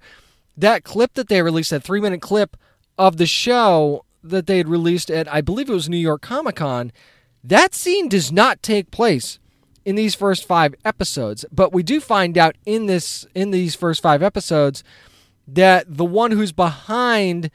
[0.58, 2.58] that clip that they released, that three minute clip
[2.98, 6.58] of the show that they had released at, I believe it was New York Comic
[6.58, 6.92] Con,
[7.44, 9.40] that scene does not take place
[9.86, 11.46] in these first five episodes.
[11.52, 14.84] But we do find out in this in these first five episodes
[15.48, 17.50] that the one who's behind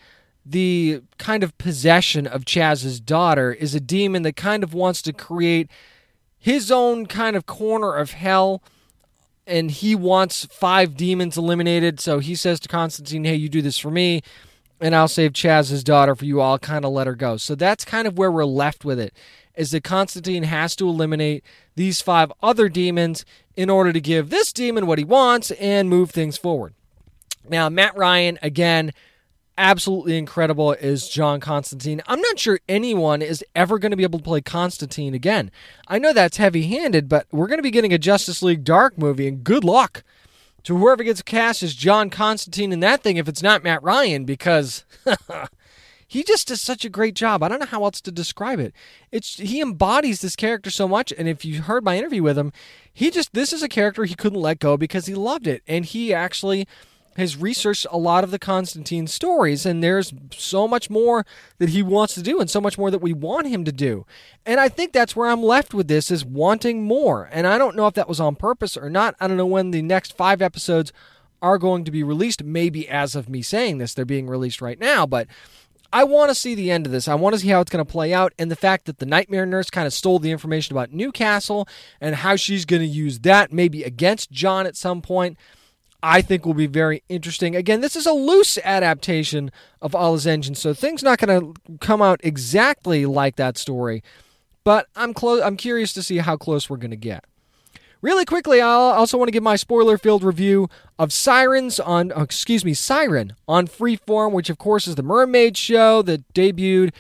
[0.45, 5.13] the kind of possession of Chaz's daughter is a demon that kind of wants to
[5.13, 5.71] create
[6.39, 8.63] his own kind of corner of hell.
[9.47, 12.01] And he wants five demons eliminated.
[12.01, 14.23] So he says to Constantine hey you do this for me
[14.81, 17.85] and I'll save Chaz's daughter for you I'll kind of let her go so that's
[17.85, 19.15] kind of where we're left with it
[19.55, 21.45] is that Constantine has to eliminate
[21.77, 23.25] these five other demons
[23.57, 26.75] in order to give this demon what he wants and move things forward.
[27.49, 28.93] Now, Matt Ryan, again,
[29.57, 32.03] absolutely incredible as John Constantine.
[32.07, 35.51] I'm not sure anyone is ever going to be able to play Constantine again.
[35.87, 38.99] I know that's heavy handed, but we're going to be getting a Justice League Dark
[38.99, 40.03] movie, and good luck
[40.65, 44.25] to whoever gets cast as John Constantine in that thing if it's not Matt Ryan,
[44.25, 44.85] because
[46.09, 47.43] he just does such a great job.
[47.43, 48.75] I don't know how else to describe it.
[49.13, 52.53] It's he embodies this character so much, and if you heard my interview with him,
[52.93, 55.85] he just this is a character he couldn't let go because he loved it, and
[55.85, 56.67] he actually
[57.17, 61.25] has researched a lot of the Constantine stories, and there's so much more
[61.59, 64.07] that he wants to do, and so much more that we want him to do.
[64.47, 67.29] And I think that's where I'm left with this is wanting more.
[67.33, 69.15] And I don't know if that was on purpose or not.
[69.21, 70.93] I don't know when the next five episodes
[71.41, 72.43] are going to be released.
[72.43, 75.27] Maybe as of me saying this, they're being released right now, but
[75.93, 77.07] I want to see the end of this.
[77.07, 79.07] I want to see how it's going to play out, and the fact that the
[79.07, 81.69] Nightmare Nurse kind of stole the information about Newcastle
[82.01, 85.39] and how she's going to use that maybe against John at some point.
[86.07, 87.57] I think will be very interesting.
[87.57, 91.79] Again, this is a loose adaptation of All His Engine, so things not going to
[91.79, 94.03] come out exactly like that story.
[94.65, 95.41] But I'm close.
[95.41, 97.25] I'm curious to see how close we're going to get.
[98.03, 102.67] Really quickly, I also want to give my spoiler-filled review of Sirens on, oh, excuse
[102.67, 106.93] me, Siren on Freeform, which of course is the Mermaid show that debuted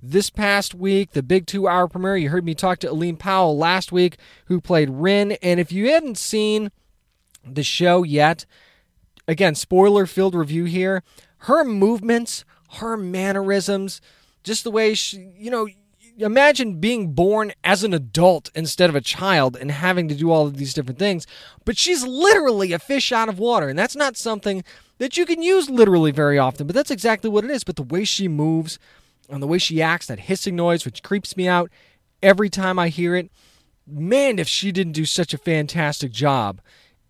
[0.00, 2.16] this past week, the big two-hour premiere.
[2.16, 5.90] You heard me talk to Eline Powell last week, who played Ryn, and if you
[5.90, 6.70] hadn't seen
[7.44, 8.46] the show yet,
[9.26, 11.02] again, spoiler-filled review here.
[11.38, 14.00] Her movements, her mannerisms,
[14.44, 15.68] just the way she, you know,
[16.18, 20.46] imagine being born as an adult instead of a child and having to do all
[20.46, 21.26] of these different things.
[21.64, 24.62] But she's literally a fish out of water, and that's not something
[24.98, 27.64] that you can use literally very often, but that's exactly what it is.
[27.64, 28.78] But the way she moves
[29.28, 31.70] and the way she acts, that hissing noise, which creeps me out
[32.22, 33.30] every time I hear it,
[33.86, 36.60] man, if she didn't do such a fantastic job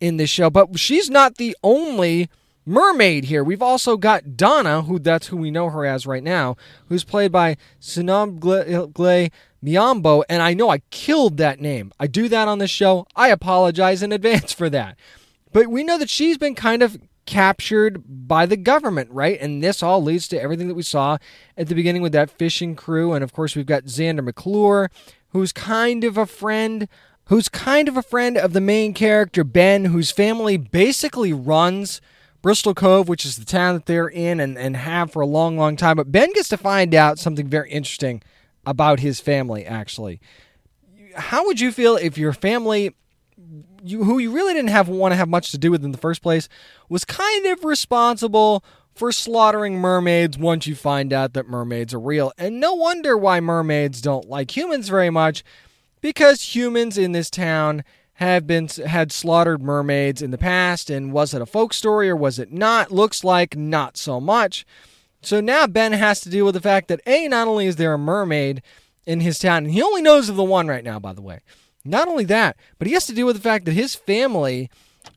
[0.02, 0.50] in this show.
[0.50, 2.28] But she's not the only
[2.66, 3.44] mermaid here.
[3.44, 6.56] We've also got Donna, who that's who we know her as right now,
[6.88, 9.30] who's played by Sinombele
[9.64, 11.92] Miambo, and I know I killed that name.
[12.00, 13.06] I do that on this show.
[13.14, 14.98] I apologize in advance for that.
[15.52, 19.40] But we know that she's been kind of captured by the government, right?
[19.40, 21.18] And this all leads to everything that we saw
[21.56, 23.12] at the beginning with that fishing crew.
[23.12, 24.90] And of course, we've got Xander McClure,
[25.28, 26.88] who's kind of a friend
[27.32, 32.02] who's kind of a friend of the main character, Ben, whose family basically runs
[32.42, 35.56] Bristol Cove, which is the town that they're in and, and have for a long,
[35.56, 35.96] long time.
[35.96, 38.22] But Ben gets to find out something very interesting
[38.66, 40.20] about his family, actually.
[41.16, 42.94] How would you feel if your family,
[43.82, 45.96] you, who you really didn't have want to have much to do with in the
[45.96, 46.50] first place,
[46.90, 48.62] was kind of responsible
[48.94, 52.30] for slaughtering mermaids once you find out that mermaids are real?
[52.36, 55.42] And no wonder why mermaids don't like humans very much,
[56.02, 57.82] because humans in this town
[58.14, 62.16] have been had slaughtered mermaids in the past and was it a folk story or
[62.16, 64.66] was it not looks like not so much
[65.22, 67.94] so now ben has to deal with the fact that a not only is there
[67.94, 68.60] a mermaid
[69.06, 71.40] in his town and he only knows of the one right now by the way
[71.84, 74.68] not only that but he has to deal with the fact that his family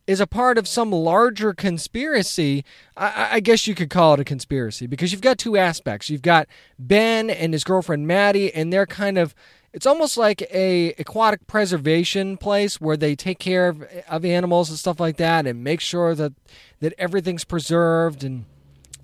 [0.08, 2.64] is a part of some larger conspiracy.
[2.96, 6.10] I, I, guess you could call it a conspiracy because you've got two aspects.
[6.10, 9.34] You've got Ben and his girlfriend Maddie, and they're kind of
[9.76, 14.80] it's almost like a aquatic preservation place where they take care of, of animals and
[14.80, 16.32] stuff like that and make sure that
[16.80, 18.46] that everything's preserved and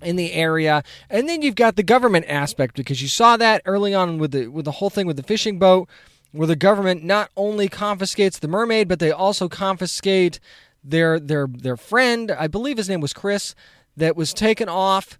[0.00, 0.82] in the area.
[1.10, 4.48] And then you've got the government aspect because you saw that early on with the
[4.48, 5.90] with the whole thing with the fishing boat
[6.32, 10.40] where the government not only confiscates the mermaid but they also confiscate
[10.82, 13.54] their their their friend, I believe his name was Chris,
[13.94, 15.18] that was taken off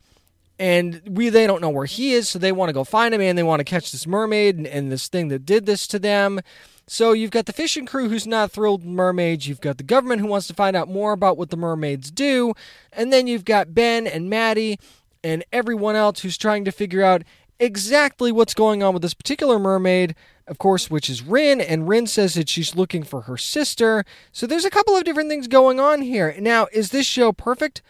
[0.59, 3.21] and we they don't know where he is, so they want to go find him
[3.21, 5.99] and they want to catch this mermaid and, and this thing that did this to
[5.99, 6.41] them.
[6.87, 10.21] So you've got the fishing crew who's not thrilled with mermaids, you've got the government
[10.21, 12.55] who wants to find out more about what the mermaids do,
[12.93, 14.79] and then you've got Ben and Maddie
[15.25, 17.23] and everyone else who's trying to figure out
[17.61, 20.17] exactly what's going on with this particular mermaid,
[20.49, 24.05] of course, which is Ryn, and Ryn says that she's looking for her sister.
[24.33, 26.35] So there's a couple of different things going on here.
[26.41, 27.81] Now, is this show perfect?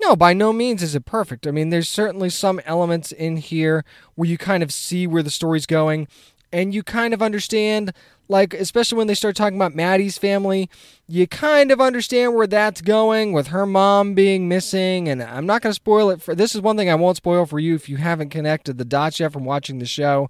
[0.00, 1.46] No, by no means is it perfect.
[1.46, 5.30] I mean, there's certainly some elements in here where you kind of see where the
[5.30, 6.06] story's going
[6.52, 7.92] and you kind of understand,
[8.28, 10.70] like, especially when they start talking about Maddie's family,
[11.08, 15.08] you kind of understand where that's going with her mom being missing.
[15.08, 17.46] And I'm not going to spoil it for this is one thing I won't spoil
[17.46, 20.28] for you if you haven't connected the dots yet from watching the show.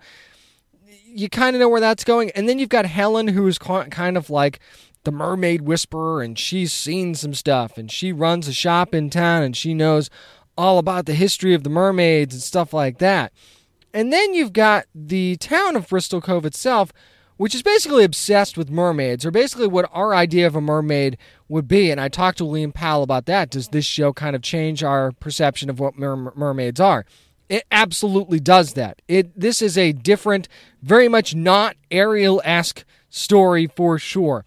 [1.06, 2.30] You kind of know where that's going.
[2.30, 4.60] And then you've got Helen, who is kind of like
[5.06, 9.42] the mermaid whisperer and she's seen some stuff and she runs a shop in town
[9.42, 10.10] and she knows
[10.58, 13.32] all about the history of the mermaids and stuff like that.
[13.94, 16.92] And then you've got the town of Bristol Cove itself,
[17.36, 21.16] which is basically obsessed with mermaids, or basically what our idea of a mermaid
[21.48, 21.90] would be.
[21.90, 23.48] And I talked to Eline Powell about that.
[23.48, 27.06] Does this show kind of change our perception of what mer- mermaids are?
[27.48, 29.00] It absolutely does that.
[29.06, 30.48] It this is a different,
[30.82, 34.44] very much not Ariel esque story for sure.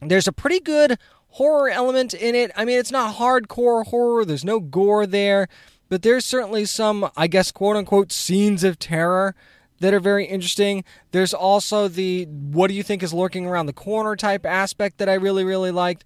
[0.00, 0.98] There's a pretty good
[1.30, 2.50] horror element in it.
[2.56, 5.48] I mean, it's not hardcore horror, there's no gore there,
[5.88, 9.34] but there's certainly some, I guess, quote unquote, scenes of terror
[9.80, 10.84] that are very interesting.
[11.12, 15.08] There's also the what do you think is lurking around the corner type aspect that
[15.08, 16.04] I really, really liked.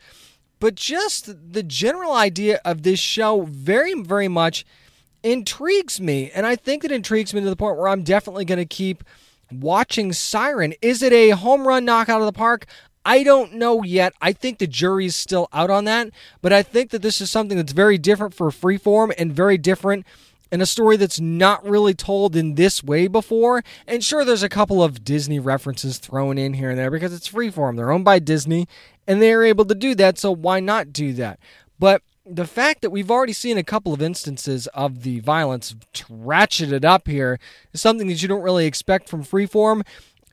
[0.61, 4.65] But just the general idea of this show very, very much
[5.23, 6.31] intrigues me.
[6.31, 9.03] And I think it intrigues me to the point where I'm definitely going to keep
[9.51, 10.75] watching Siren.
[10.81, 12.67] Is it a home run knock out of the park?
[13.05, 14.15] I don't know yet.
[14.21, 16.11] I think the jury's still out on that,
[16.41, 20.07] but I think that this is something that's very different for Freeform and very different
[20.53, 23.65] in a story that's not really told in this way before.
[23.87, 27.29] And sure, there's a couple of Disney references thrown in here and there because it's
[27.29, 27.77] Freeform.
[27.77, 28.69] They're owned by Disney
[29.09, 31.41] and they're able to do that, so why not do that?
[31.79, 36.85] But the fact that we've already seen a couple of instances of the violence ratcheted
[36.85, 37.41] up here
[37.73, 39.85] is something that you don't really expect from Freeform.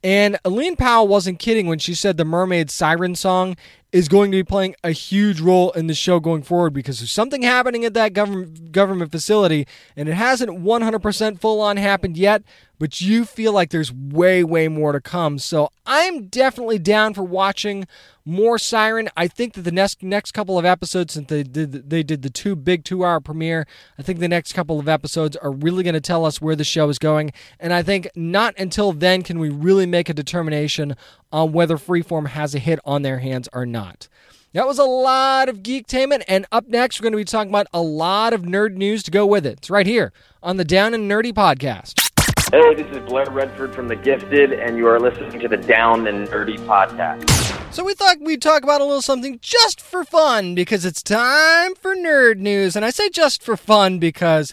[0.04, 3.58] And Eline Powell wasn't kidding when she said the Mermaid Siren song
[3.92, 7.12] is going to be playing a huge role in the show going forward because there's
[7.12, 12.44] something happening at that government government facility and it hasn't 100% full on happened yet
[12.80, 17.24] but you feel like there's way way more to come so i'm definitely down for
[17.24, 17.86] watching
[18.26, 22.02] more siren i think that the next next couple of episodes since they did they
[22.02, 25.52] did the two big two hour premiere i think the next couple of episodes are
[25.52, 28.92] really going to tell us where the show is going and i think not until
[28.92, 30.96] then can we really make a determination
[31.32, 34.08] on whether freeform has a hit on their hands or not.
[34.54, 37.68] That was a lot of geektainment, and up next, we're going to be talking about
[37.72, 39.60] a lot of nerd news to go with it.
[39.60, 40.12] It's right here
[40.42, 42.09] on the Down and Nerdy podcast.
[42.52, 46.08] Hey, this is Blair Redford from The Gifted, and you are listening to the Down
[46.08, 47.30] and Nerdy podcast.
[47.72, 51.76] So, we thought we'd talk about a little something just for fun because it's time
[51.76, 52.76] for nerd news.
[52.76, 54.52] And I say just for fun because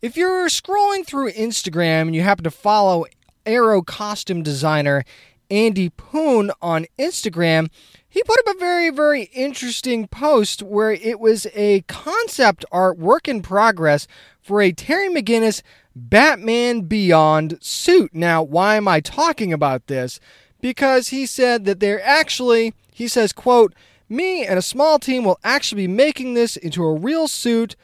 [0.00, 3.06] if you're scrolling through Instagram and you happen to follow
[3.44, 5.02] Arrow costume designer
[5.50, 7.70] Andy Poon on Instagram,
[8.08, 13.26] he put up a very, very interesting post where it was a concept art work
[13.26, 14.06] in progress
[14.40, 15.62] for a Terry McGinnis
[15.94, 18.14] Batman Beyond suit.
[18.14, 20.20] Now, why am I talking about this?
[20.60, 23.74] Because he said that they're actually, he says, quote,
[24.08, 27.76] me and a small team will actually be making this into a real suit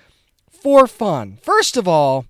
[0.51, 1.39] for fun.
[1.43, 2.27] First of all,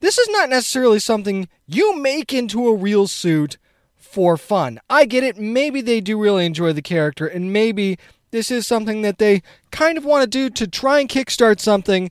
[0.00, 3.58] this is not necessarily something you make into a real suit
[3.96, 4.80] for fun.
[4.88, 5.38] I get it.
[5.38, 7.98] Maybe they do really enjoy the character, and maybe
[8.30, 12.10] this is something that they kind of want to do to try and kickstart something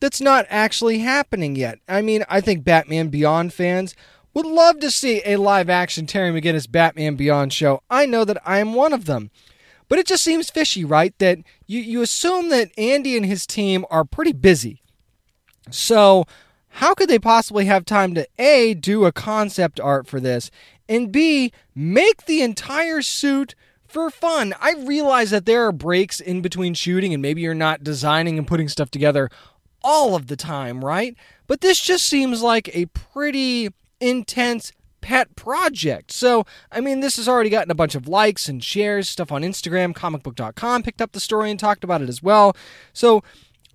[0.00, 1.78] that's not actually happening yet.
[1.88, 3.94] I mean, I think Batman Beyond fans
[4.32, 7.82] would love to see a live action Terry McGinnis Batman Beyond show.
[7.90, 9.30] I know that I am one of them.
[9.88, 11.18] But it just seems fishy, right?
[11.18, 14.82] That you, you assume that Andy and his team are pretty busy.
[15.68, 16.26] So,
[16.74, 20.52] how could they possibly have time to A, do a concept art for this,
[20.88, 23.56] and B, make the entire suit
[23.90, 24.54] for fun.
[24.60, 28.46] I realize that there are breaks in between shooting, and maybe you're not designing and
[28.46, 29.28] putting stuff together
[29.82, 31.16] all of the time, right?
[31.46, 33.70] But this just seems like a pretty
[34.00, 36.12] intense, pet project.
[36.12, 39.42] So, I mean, this has already gotten a bunch of likes and shares, stuff on
[39.42, 39.94] Instagram.
[39.94, 42.56] Comicbook.com picked up the story and talked about it as well.
[42.92, 43.22] So,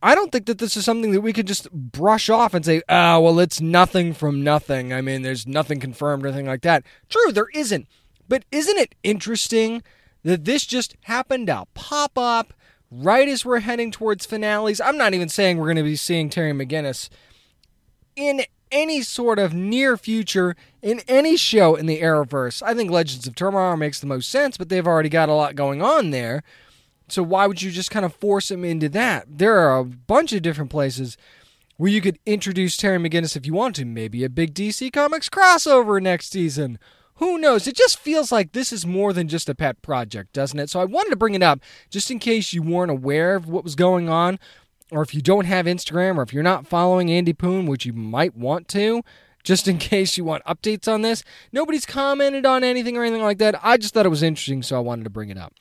[0.02, 2.84] I don't think that this is something that we could just brush off and say,
[2.88, 4.94] oh, well, it's nothing from nothing.
[4.94, 6.84] I mean, there's nothing confirmed or anything like that.
[7.10, 7.88] True, there isn't.
[8.28, 9.82] But isn't it interesting
[10.24, 12.54] that this just happened to pop up
[12.92, 14.80] right as we're heading towards finales?
[14.80, 17.10] I'm not even saying we're going to be seeing Terry McGinnis
[18.16, 22.62] in any sort of near future in any show in the Arrowverse.
[22.62, 25.56] I think Legends of Tomorrow makes the most sense, but they've already got a lot
[25.56, 26.44] going on there.
[27.08, 29.26] So why would you just kind of force him into that?
[29.30, 31.18] There are a bunch of different places
[31.78, 33.86] where you could introduce Terry McGinnis if you want to.
[33.86, 36.80] Maybe a big DC Comics crossover next season.
[37.16, 37.66] Who knows?
[37.66, 40.70] It just feels like this is more than just a pet project, doesn't it?
[40.70, 43.64] So I wanted to bring it up just in case you weren't aware of what
[43.64, 44.38] was going on,
[44.92, 47.94] or if you don't have Instagram, or if you're not following Andy Poon, which you
[47.94, 49.02] might want to,
[49.44, 51.24] just in case you want updates on this.
[51.54, 53.60] Nobody's commented on anything or anything like that.
[53.64, 55.54] I just thought it was interesting, so I wanted to bring it up.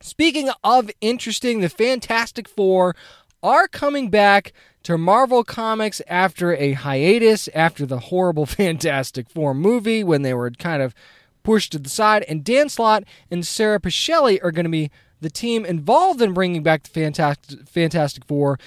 [0.00, 2.96] Speaking of interesting, the Fantastic Four
[3.42, 4.52] are coming back
[4.86, 10.48] to Marvel Comics after a hiatus after the horrible Fantastic Four movie when they were
[10.52, 10.94] kind of
[11.42, 12.22] pushed to the side.
[12.28, 16.62] And Dan Slott and Sara Pichelli are going to be the team involved in bringing
[16.62, 18.60] back the Fantastic, Fantastic Four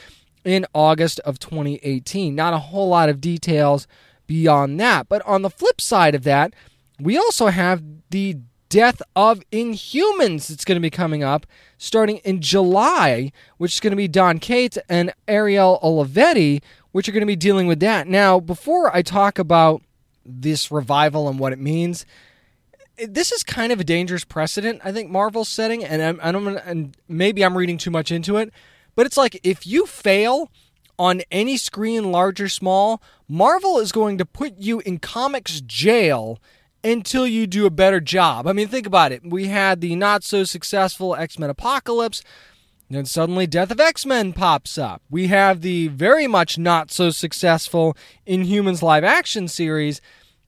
[0.43, 2.35] in August of 2018.
[2.35, 3.87] Not a whole lot of details
[4.27, 5.07] beyond that.
[5.07, 6.53] But on the flip side of that,
[6.99, 8.39] we also have the
[8.69, 11.45] Death of Inhumans that's going to be coming up
[11.77, 16.61] starting in July, which is going to be Don Cates and Ariel Olivetti,
[16.91, 18.07] which are going to be dealing with that.
[18.07, 19.81] Now, before I talk about
[20.25, 22.05] this revival and what it means,
[23.07, 24.81] this is kind of a dangerous precedent.
[24.83, 28.37] I think Marvel's setting, and I'm, I don't, and maybe I'm reading too much into
[28.37, 28.51] it,
[28.95, 30.51] but it's like if you fail
[30.97, 36.39] on any screen, large or small, Marvel is going to put you in comics jail
[36.83, 38.47] until you do a better job.
[38.47, 39.21] I mean, think about it.
[39.25, 42.23] We had the not so successful X Men Apocalypse,
[42.89, 45.01] then suddenly Death of X Men pops up.
[45.09, 47.95] We have the very much not so successful
[48.27, 50.01] Inhumans live action series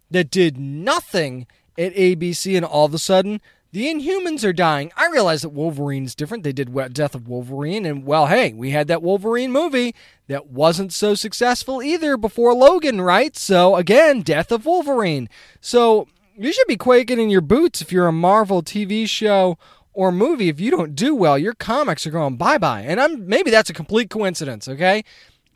[0.10, 4.92] that did nothing at ABC, and all of a sudden, the Inhumans are dying.
[4.98, 6.44] I realize that Wolverine's different.
[6.44, 9.96] They did Death of Wolverine, and well, hey, we had that Wolverine movie
[10.28, 13.38] that wasn't so successful either before Logan, right?
[13.38, 15.30] So, again, Death of Wolverine.
[15.62, 16.08] So,
[16.44, 19.58] you should be quaking in your boots if you're a Marvel TV show
[19.94, 20.50] or movie.
[20.50, 22.82] If you don't do well, your comics are going bye bye.
[22.82, 25.04] And I'm maybe that's a complete coincidence, okay?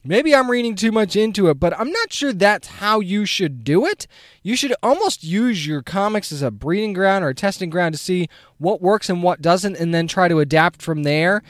[0.07, 3.63] Maybe I'm reading too much into it, but I'm not sure that's how you should
[3.63, 4.05] do it.
[4.43, 7.97] You should almost use your comics as a breeding ground or a testing ground to
[7.97, 8.29] see
[8.59, 11.41] what works and what doesn't, and then try to adapt from there.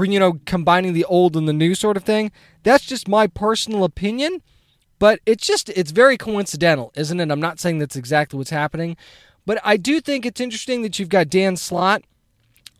[0.00, 2.30] You know, combining the old and the new sort of thing.
[2.62, 4.42] That's just my personal opinion.
[4.98, 7.30] But it's just, it's very coincidental, isn't it?
[7.30, 8.96] I'm not saying that's exactly what's happening.
[9.46, 12.02] But I do think it's interesting that you've got Dan Slott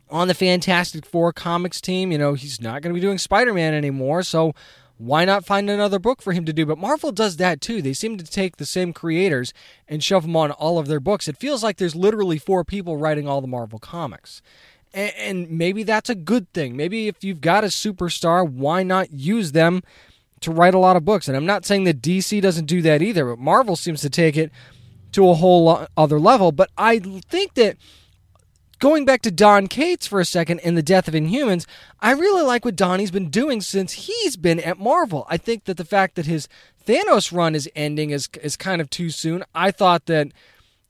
[0.09, 2.11] on the Fantastic Four comics team.
[2.11, 4.23] You know, he's not going to be doing Spider Man anymore.
[4.23, 4.53] So
[4.97, 6.65] why not find another book for him to do?
[6.65, 7.81] But Marvel does that too.
[7.81, 9.53] They seem to take the same creators
[9.87, 11.27] and shove them on all of their books.
[11.27, 14.41] It feels like there's literally four people writing all the Marvel comics.
[14.93, 16.75] And maybe that's a good thing.
[16.75, 19.83] Maybe if you've got a superstar, why not use them
[20.41, 21.27] to write a lot of books.
[21.27, 24.37] And I'm not saying that DC doesn't do that either, but Marvel seems to take
[24.37, 24.51] it
[25.11, 26.51] to a whole other level.
[26.51, 27.77] But I think that
[28.79, 31.65] going back to Don Cates for a second in the death of Inhumans,
[31.99, 35.25] I really like what Donny's been doing since he's been at Marvel.
[35.29, 36.47] I think that the fact that his
[36.85, 39.43] Thanos run is ending is is kind of too soon.
[39.53, 40.29] I thought that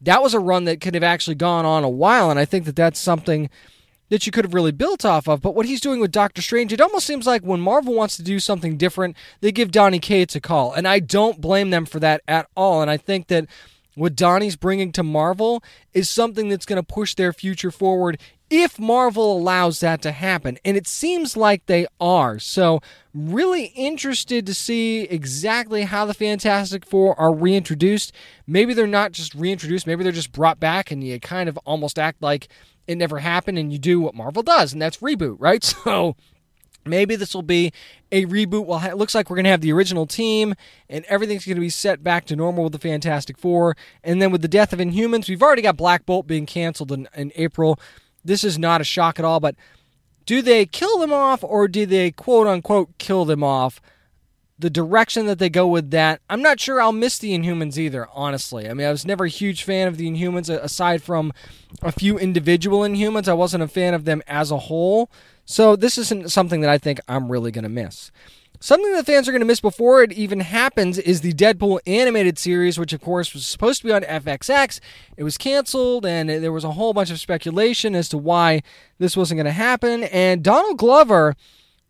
[0.01, 2.65] that was a run that could have actually gone on a while, and I think
[2.65, 3.49] that that's something
[4.09, 5.41] that you could have really built off of.
[5.41, 8.23] But what he's doing with Doctor Strange, it almost seems like when Marvel wants to
[8.23, 10.73] do something different, they give Donny Cates a call.
[10.73, 12.81] And I don't blame them for that at all.
[12.81, 13.45] And I think that
[13.95, 18.79] what Donny's bringing to Marvel is something that's going to push their future forward if
[18.79, 20.57] Marvel allows that to happen.
[20.65, 22.39] And it seems like they are.
[22.39, 22.81] So,
[23.13, 28.13] really interested to see exactly how the Fantastic Four are reintroduced.
[28.47, 31.99] Maybe they're not just reintroduced, maybe they're just brought back and you kind of almost
[31.99, 32.47] act like
[32.89, 35.63] it never happened and you do what Marvel does, and that's reboot, right?
[35.89, 36.15] So
[36.85, 37.71] maybe this will be
[38.11, 38.65] a reboot.
[38.65, 40.55] Well, it looks like we're going to have the original team
[40.89, 43.77] and everything's going to be set back to normal with the Fantastic Four.
[44.03, 47.07] And then with the death of Inhumans, we've already got Black Bolt being canceled in,
[47.13, 47.79] in April.
[48.25, 49.55] This is not a shock at all, but
[50.25, 53.81] do they kill them off or do they quote unquote kill them off?
[54.59, 58.07] The direction that they go with that, I'm not sure I'll miss the Inhumans either,
[58.13, 58.69] honestly.
[58.69, 61.31] I mean, I was never a huge fan of the Inhumans, aside from
[61.81, 63.29] a few individual Inhumans.
[63.29, 65.09] I wasn't a fan of them as a whole.
[65.45, 68.11] So this isn't something that I think I'm really going to miss.
[68.59, 72.37] Something that fans are going to miss before it even happens is the Deadpool animated
[72.37, 74.81] series, which of course was supposed to be on FXX.
[75.15, 78.61] It was canceled, and there was a whole bunch of speculation as to why
[78.97, 80.03] this wasn't going to happen.
[80.03, 81.37] And Donald Glover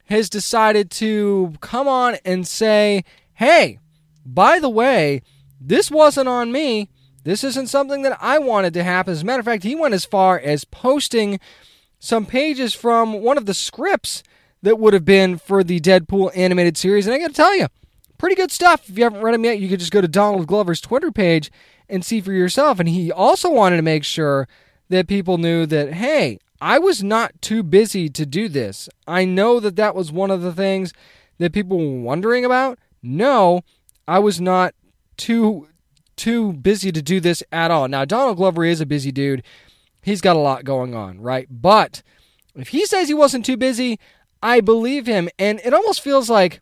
[0.09, 3.03] has decided to come on and say,
[3.35, 3.79] hey,
[4.25, 5.21] by the way,
[5.61, 6.89] this wasn't on me.
[7.23, 9.11] This isn't something that I wanted to happen.
[9.11, 11.39] As a matter of fact, he went as far as posting
[11.99, 14.23] some pages from one of the scripts
[14.61, 17.05] that would have been for the Deadpool animated series.
[17.05, 17.67] And I got to tell you,
[18.17, 18.89] pretty good stuff.
[18.89, 21.51] If you haven't read them yet, you could just go to Donald Glover's Twitter page
[21.87, 22.79] and see for yourself.
[22.79, 24.47] And he also wanted to make sure
[24.89, 28.89] that people knew that, hey, I was not too busy to do this.
[29.07, 30.93] I know that that was one of the things
[31.37, 32.79] that people were wondering about.
[33.01, 33.61] No,
[34.07, 34.73] I was not
[35.17, 35.67] too
[36.17, 37.87] too busy to do this at all.
[37.87, 39.41] Now, Donald Glover is a busy dude.
[40.01, 41.47] He's got a lot going on, right?
[41.49, 42.03] But
[42.55, 43.97] if he says he wasn't too busy,
[44.43, 45.29] I believe him.
[45.39, 46.59] And it almost feels like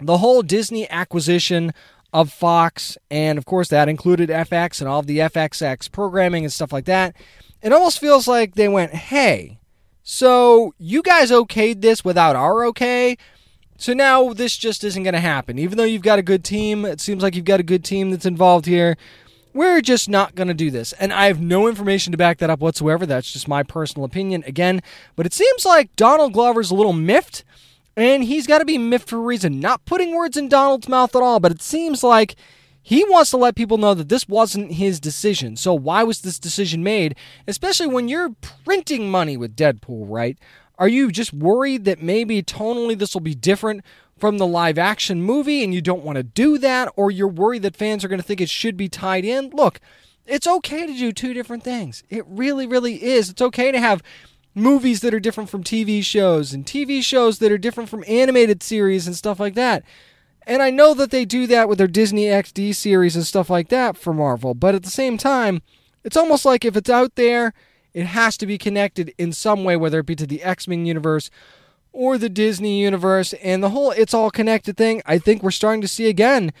[0.00, 1.72] the whole Disney acquisition
[2.12, 6.52] of Fox, and of course that included FX and all of the FXX programming and
[6.52, 7.14] stuff like that.
[7.62, 9.58] It almost feels like they went, hey,
[10.02, 13.18] so you guys okayed this without our okay.
[13.76, 15.58] So now this just isn't going to happen.
[15.58, 18.10] Even though you've got a good team, it seems like you've got a good team
[18.10, 18.96] that's involved here.
[19.54, 20.92] We're just not going to do this.
[20.94, 23.06] And I have no information to back that up whatsoever.
[23.06, 24.82] That's just my personal opinion again.
[25.14, 27.44] But it seems like Donald Glover's a little miffed,
[27.96, 29.60] and he's got to be miffed for a reason.
[29.60, 32.36] Not putting words in Donald's mouth at all, but it seems like
[32.88, 35.56] he wants to let people know that this wasn't his decision.
[35.56, 37.16] So why was this decision made?
[37.46, 38.34] Especially when you're
[38.64, 40.38] printing money with Deadpool, right?
[40.78, 43.84] Are you just worried that maybe tonally this will be different
[44.16, 47.60] from the live action movie and you don't want to do that, or you're worried
[47.60, 49.80] that fans are going to think it should be tied in, look,
[50.24, 52.02] it's okay to do two different things.
[52.08, 53.28] It really, really is.
[53.28, 54.02] It's okay to have
[54.54, 58.62] movies that are different from TV shows and TV shows that are different from animated
[58.62, 59.84] series and stuff like that.
[60.48, 63.68] And I know that they do that with their Disney XD series and stuff like
[63.68, 65.60] that for Marvel, but at the same time,
[66.04, 67.52] it's almost like if it's out there,
[67.92, 70.86] it has to be connected in some way, whether it be to the X Men
[70.86, 71.30] universe
[71.92, 75.82] or the Disney universe and the whole it's all connected thing, I think we're starting
[75.82, 76.54] to see again.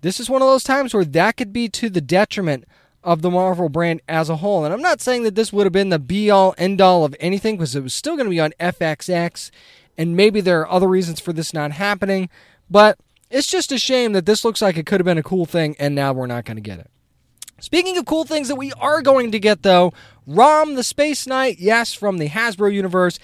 [0.00, 2.64] This is one of those times where that could be to the detriment
[3.04, 4.64] of the Marvel brand as a whole.
[4.64, 7.14] And I'm not saying that this would have been the be all end all of
[7.20, 9.52] anything because it was still going to be on FXX
[9.96, 12.28] and maybe there are other reasons for this not happening,
[12.68, 12.98] but
[13.30, 15.76] it's just a shame that this looks like it could have been a cool thing
[15.78, 16.90] and now we're not going to get it.
[17.60, 19.92] Speaking of cool things that we are going to get though,
[20.26, 23.18] Rom the Space Knight, yes, from the Hasbro universe,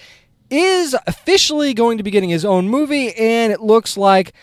[0.49, 4.33] is officially going to be getting his own movie, and it looks like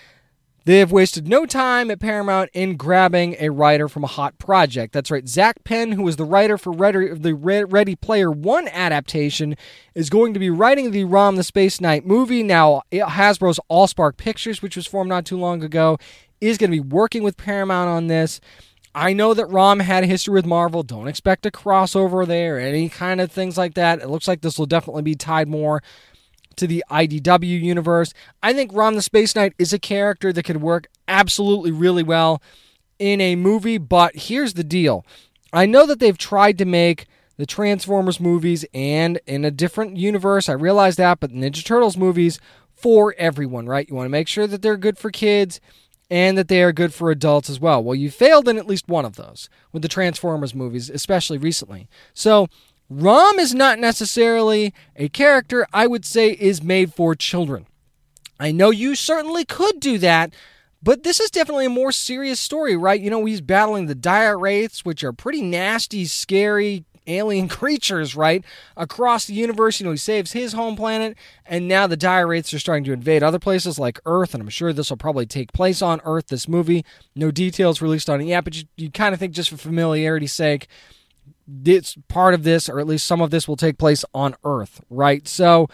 [0.67, 4.95] they have wasted no time at Paramount in grabbing a writer from a hot project.
[4.95, 9.57] That's right, Zak Penn, who was the writer for Ready, the Ready Player One adaptation,
[9.95, 12.43] is going to be writing the Rom the Space Knight movie.
[12.43, 15.99] Now, Hasbro's AllSpark Pictures, which was formed not too long ago,
[16.41, 18.41] is going to be working with Paramount on this.
[18.95, 20.83] I know that Rom had a history with Marvel.
[20.83, 24.01] Don't expect a crossover there, any kind of things like that.
[24.01, 25.83] It looks like this will definitely be tied more
[26.59, 28.13] to the IDW universe.
[28.43, 32.43] I think Rom the Space Knight is a character that could work absolutely really well
[32.99, 35.05] in a movie, but here's the deal.
[35.53, 40.49] I know that they've tried to make the Transformers movies and in a different universe.
[40.49, 42.39] I realize that, but Ninja Turtles movies
[42.75, 43.89] for everyone, right?
[43.89, 45.61] You want to make sure that they're good for kids
[46.11, 47.83] and that they are good for adults as well.
[47.83, 51.89] Well, you failed in at least one of those with the Transformers movies, especially recently.
[52.13, 52.49] So,
[52.91, 57.67] Rom is not necessarily a character I would say is made for children.
[58.39, 60.35] I know you certainly could do that,
[60.83, 63.01] but this is definitely a more serious story, right?
[63.01, 68.45] You know, he's battling the dire wraiths, which are pretty nasty, scary, alien creatures, right,
[68.77, 69.81] across the universe.
[69.81, 71.17] You know, he saves his home planet,
[71.47, 74.49] and now the dire wraiths are starting to invade other places like Earth, and I'm
[74.51, 76.85] sure this will probably take place on Earth, this movie.
[77.15, 80.33] No details released on it yet, but you, you kind of think just for familiarity's
[80.35, 80.69] sake,
[81.65, 84.81] it's part of this, or at least some of this will take place on Earth,
[84.91, 85.27] right?
[85.29, 85.69] So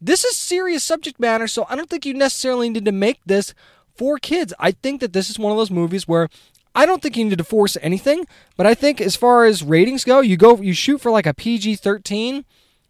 [0.00, 3.54] this is serious subject matter, so I don't think you necessarily need to make this
[3.96, 4.52] for kids.
[4.58, 6.28] I think that this is one of those movies where
[6.74, 8.26] I don't think you need to force anything,
[8.56, 11.34] but I think as far as ratings go, you go you shoot for like a
[11.34, 12.44] PG 13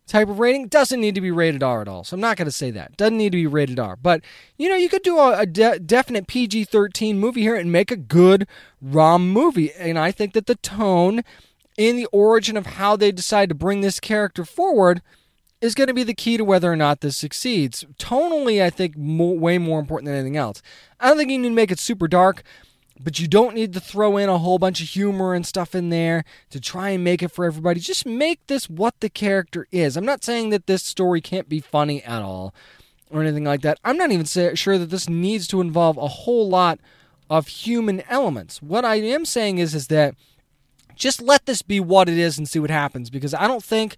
[0.06, 0.68] type of rating.
[0.68, 2.04] Doesn't need to be rated R at all.
[2.04, 2.96] So I'm not going to say that.
[2.96, 3.96] Doesn't need to be rated R.
[3.96, 4.22] But
[4.56, 7.90] you know, you could do a, a de- definite PG 13 movie here and make
[7.90, 8.46] a good
[8.80, 9.72] ROM movie.
[9.72, 11.22] And I think that the tone
[11.76, 15.02] in the origin of how they decide to bring this character forward
[15.60, 17.84] is going to be the key to whether or not this succeeds.
[17.98, 20.62] Tonally, I think way more important than anything else.
[21.00, 22.42] I don't think you need to make it super dark,
[23.00, 25.88] but you don't need to throw in a whole bunch of humor and stuff in
[25.88, 27.80] there to try and make it for everybody.
[27.80, 29.96] Just make this what the character is.
[29.96, 32.54] I'm not saying that this story can't be funny at all.
[33.10, 33.78] or anything like that.
[33.84, 36.80] I'm not even sa- sure that this needs to involve a whole lot
[37.30, 38.60] of human elements.
[38.60, 40.14] What I am saying is is that
[40.94, 43.96] just let this be what it is and see what happens because I don't think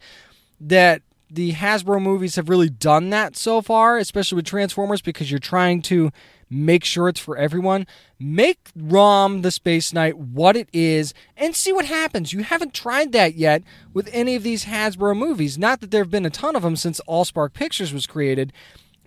[0.61, 5.41] that the Hasbro movies have really done that so far, especially with Transformers because you're
[5.41, 6.13] trying to
[6.49, 7.87] make sure it's for everyone.
[8.21, 12.33] Make ROM the Space Knight what it is and see what happens.
[12.33, 15.59] You haven't tried that yet with any of these Hasbro movies.
[15.59, 18.53] Not that there have been a ton of them since Allspark Pictures was created.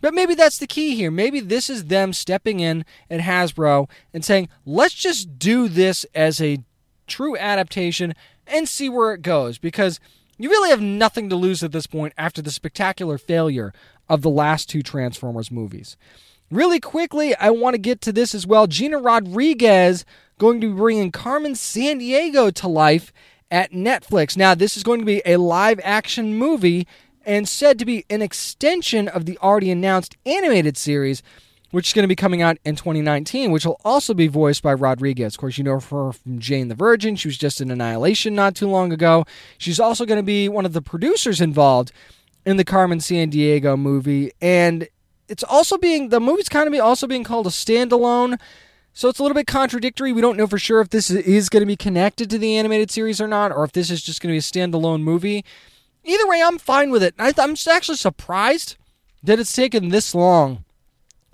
[0.01, 1.11] But maybe that's the key here.
[1.11, 6.41] Maybe this is them stepping in at Hasbro and saying, let's just do this as
[6.41, 6.59] a
[7.09, 8.13] true adaptation
[8.47, 9.57] and see where it goes.
[9.57, 9.99] Because
[10.37, 13.73] you really have nothing to lose at this point after the spectacular failure
[14.07, 15.97] of the last two Transformers movies.
[16.49, 18.65] Really quickly, I want to get to this as well.
[18.65, 20.03] Gina Rodriguez
[20.39, 23.13] going to be bringing Carmen Sandiego to life
[23.51, 24.35] at Netflix.
[24.35, 26.87] Now, this is going to be a live action movie
[27.25, 31.21] and said to be an extension of the already announced animated series,
[31.71, 34.73] which is going to be coming out in 2019, which will also be voiced by
[34.73, 35.35] Rodriguez.
[35.35, 37.15] Of course, you know her from Jane the Virgin.
[37.15, 39.25] She was just in Annihilation not too long ago.
[39.57, 41.91] She's also going to be one of the producers involved
[42.45, 44.87] in the Carmen Sandiego movie, and
[45.27, 48.39] it's also being the movie's kind of be also being called a standalone.
[48.93, 50.11] So it's a little bit contradictory.
[50.11, 52.89] We don't know for sure if this is going to be connected to the animated
[52.89, 55.45] series or not, or if this is just going to be a standalone movie.
[56.03, 57.13] Either way, I'm fine with it.
[57.19, 58.77] I'm actually surprised
[59.21, 60.65] that it's taken this long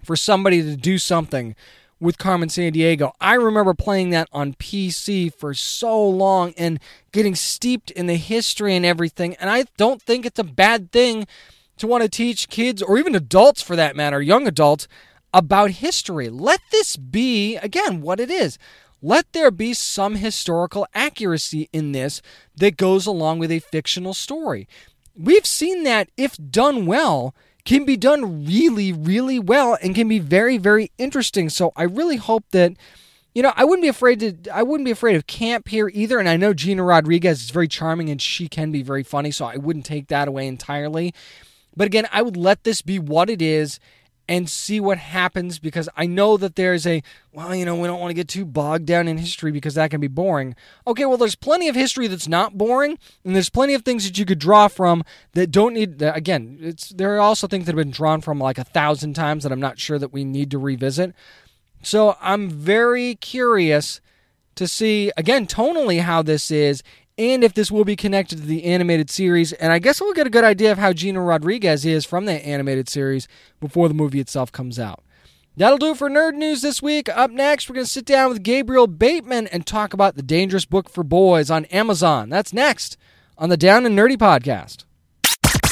[0.06, 1.56] for somebody to do something
[2.00, 3.12] with Carmen Sandiego.
[3.20, 6.80] I remember playing that on PC for so long and
[7.12, 9.36] getting steeped in the history and everything.
[9.36, 11.26] And I don't think it's a bad thing
[11.78, 14.88] to want to teach kids, or even adults for that matter, young adults,
[15.34, 16.30] about history.
[16.30, 18.58] Let this be, again, what it is.
[19.02, 22.22] Let there be some historical accuracy in this
[22.56, 24.68] that goes along with a fictional story.
[25.16, 27.36] We've seen that, if done well,
[27.66, 31.50] can be done really, really well and can be very, very interesting.
[31.50, 32.74] So I really hope that,
[33.34, 36.20] you know, I wouldn't be afraid to, I wouldn't be afraid of camp here either.
[36.20, 39.46] And I know Gina Rodriguez is very charming and she can be very funny, so
[39.46, 41.14] I wouldn't take that away entirely.
[41.76, 43.80] But again, I would let this be what it is
[44.28, 48.00] and see what happens because I know that there's a, well, you know, we don't
[48.00, 50.56] want to get too bogged down in history because that can be boring.
[50.88, 54.18] Okay, well, there's plenty of history that's not boring, and there's plenty of things that
[54.18, 55.04] you could draw from
[55.34, 58.58] that don't need, again, it's there are also things that have been drawn from like
[58.58, 61.14] a thousand times that I'm not sure that we need to revisit.
[61.84, 64.02] So I'm very curious
[64.56, 66.82] to see, again, tonally how this is
[67.18, 69.54] and if this will be connected to the animated series.
[69.54, 72.46] And I guess we'll get a good idea of how Gina Rodriguez is from that
[72.46, 73.28] animated series
[73.60, 75.04] before the movie itself comes out.
[75.58, 77.08] That'll do it for Nerd News this week.
[77.10, 80.66] Up next, we're going to sit down with Gabriel Bateman and talk about The Dangerous
[80.66, 82.30] Book for Boys on Amazon.
[82.30, 82.98] That's next
[83.38, 84.85] on the Down and Nerdy podcast.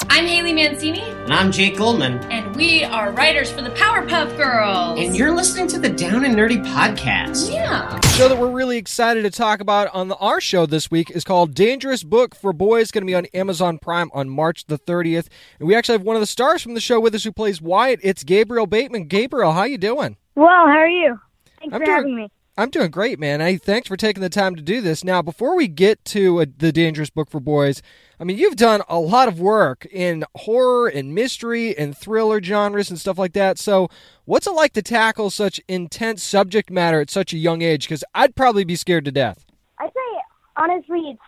[0.09, 1.01] I'm Haley Mancini.
[1.01, 2.19] And I'm Jake Goldman.
[2.31, 4.99] And we are writers for the Powerpuff Girls.
[4.99, 7.51] And you're listening to the Down and Nerdy podcast.
[7.51, 7.97] Yeah.
[8.01, 11.09] The show that we're really excited to talk about on the, our show this week
[11.11, 12.83] is called Dangerous Book for Boys.
[12.83, 15.27] It's going to be on Amazon Prime on March the 30th.
[15.59, 17.61] And we actually have one of the stars from the show with us who plays
[17.61, 17.99] Wyatt.
[18.03, 19.05] It's Gabriel Bateman.
[19.07, 20.17] Gabriel, how you doing?
[20.35, 21.19] Well, how are you?
[21.59, 22.31] Thanks I'm for doing- having me.
[22.55, 23.39] I'm doing great, man.
[23.39, 25.03] Hey, thanks for taking the time to do this.
[25.03, 27.81] Now, before we get to uh, the Dangerous Book for Boys,
[28.19, 32.91] I mean, you've done a lot of work in horror and mystery and thriller genres
[32.91, 33.57] and stuff like that.
[33.57, 33.89] So,
[34.25, 37.87] what's it like to tackle such intense subject matter at such a young age?
[37.87, 39.45] Because I'd probably be scared to death.
[39.79, 40.21] I'd say
[40.55, 41.21] honestly, it's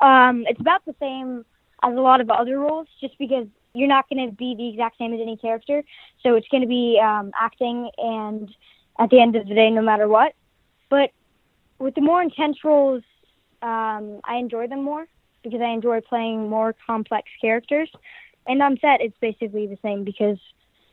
[0.00, 1.44] um, it's about the same
[1.82, 4.96] as a lot of other roles, just because you're not going to be the exact
[4.98, 5.82] same as any character.
[6.22, 8.48] So it's going to be um, acting, and
[9.00, 10.34] at the end of the day, no matter what.
[10.88, 11.10] But
[11.78, 13.02] with the more intense roles,
[13.62, 15.06] um, I enjoy them more
[15.42, 17.90] because I enjoy playing more complex characters.
[18.46, 20.38] And on set, it's basically the same because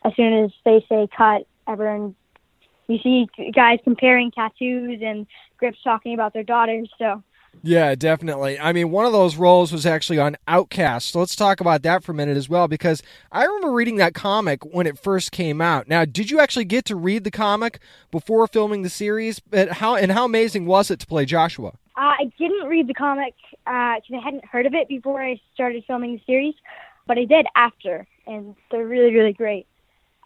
[0.04, 2.16] as soon as they say cut, everyone
[2.88, 5.26] you see guys comparing tattoos and
[5.58, 6.90] grips talking about their daughters.
[6.98, 7.24] So
[7.64, 8.60] Yeah, definitely.
[8.60, 11.10] I mean, one of those roles was actually on Outcast.
[11.10, 13.02] So let's talk about that for a minute as well, because
[13.32, 15.88] I remember reading that comic when it first came out.
[15.88, 17.80] Now, did you actually get to read the comic
[18.12, 19.40] before filming the series?
[19.40, 21.70] But how and how amazing was it to play Joshua?
[21.98, 25.84] Uh, I didn't read the comic because I hadn't heard of it before I started
[25.88, 26.54] filming the series,
[27.08, 29.66] but I did after, and they're really, really great.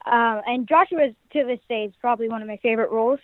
[0.06, 3.20] Uh, and Joshua, to this day, is probably one of my favorite roles.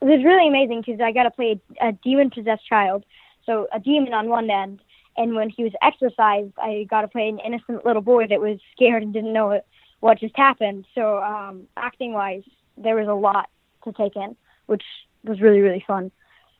[0.00, 3.04] It was really amazing because I got to play a, a demon-possessed child,
[3.48, 4.80] so a demon on one end,
[5.16, 8.58] and when he was exorcised, I got to play an innocent little boy that was
[8.72, 9.60] scared and didn't know
[10.00, 10.84] what, just happened.
[10.94, 12.44] So um, acting-wise,
[12.76, 13.48] there was a lot
[13.84, 14.36] to take in,
[14.66, 14.84] which
[15.24, 16.12] was really, really fun.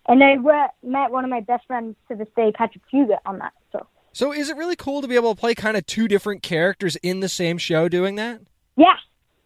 [0.09, 0.36] And I
[0.82, 3.53] met one of my best friends to this day, Patrick Fugit, on that.
[3.70, 6.43] So So is it really cool to be able to play kind of two different
[6.43, 8.41] characters in the same show doing that?
[8.76, 8.97] yeah,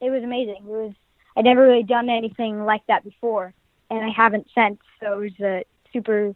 [0.00, 0.58] it was amazing.
[0.60, 0.94] It was
[1.36, 3.54] I'd never really done anything like that before,
[3.90, 4.78] and I haven't since.
[5.00, 6.34] So it was a super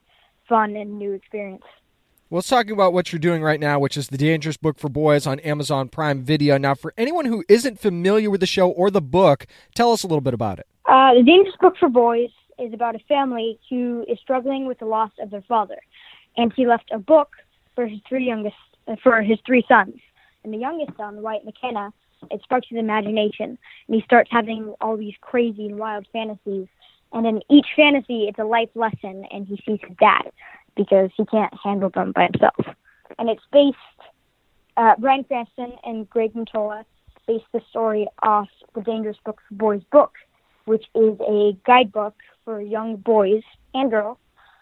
[0.49, 1.63] fun and new experience.
[2.29, 4.89] Well, let's talk about what you're doing right now, which is the Dangerous Book for
[4.89, 6.59] Boys on Amazon Prime Video.
[6.59, 10.09] Now, for anyone who isn't familiar with the show or the book, tell us a
[10.09, 10.67] little bit about it.
[10.87, 14.87] Uh, the Dangerous Book for Boys is about a family who is struggling with the
[14.87, 15.79] loss of their father,
[16.37, 17.31] and he left a book
[17.77, 18.57] for his three youngest
[18.89, 19.95] uh, for his three sons.
[20.43, 21.93] And the youngest son, Wyatt McKenna,
[22.31, 26.67] it sparks his imagination, and he starts having all these crazy and wild fantasies.
[27.13, 30.31] And in each fantasy, it's a life lesson, and he sees his dad
[30.77, 32.77] because he can't handle them by himself.
[33.19, 33.77] And it's based,
[34.77, 36.85] uh, Bryan Cranston and Greg Mottola
[37.27, 40.13] based the story off the Dangerous Book for Boys book,
[40.67, 43.43] which is a guidebook for young boys
[43.75, 44.19] and girls.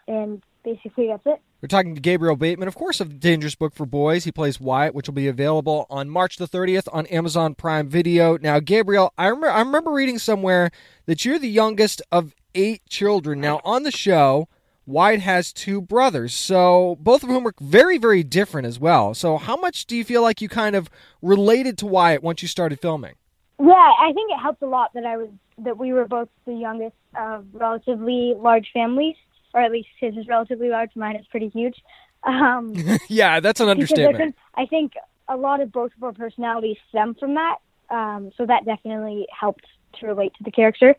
[0.07, 1.41] And basically, that's it.
[1.61, 4.25] We're talking to Gabriel Bateman, of course, of the Dangerous Book for Boys.
[4.25, 8.37] He plays Wyatt, which will be available on March the 30th on Amazon Prime Video.
[8.37, 10.71] Now, Gabriel, I remember, I remember reading somewhere
[11.05, 13.39] that you're the youngest of eight children.
[13.39, 14.49] Now, on the show,
[14.85, 19.13] Wyatt has two brothers, so both of whom are very, very different as well.
[19.13, 20.89] So, how much do you feel like you kind of
[21.21, 23.15] related to Wyatt once you started filming?
[23.59, 26.53] Yeah, I think it helped a lot that I was that we were both the
[26.53, 29.15] youngest of relatively large families,
[29.55, 30.91] or at least his is relatively large.
[30.95, 31.81] Mine is pretty huge.
[32.23, 32.75] Um,
[33.09, 34.35] yeah, that's an understatement.
[34.55, 34.93] I think
[35.27, 37.57] a lot of both of our personalities stem from that,
[37.89, 39.65] um, so that definitely helped
[39.99, 40.95] to relate to the character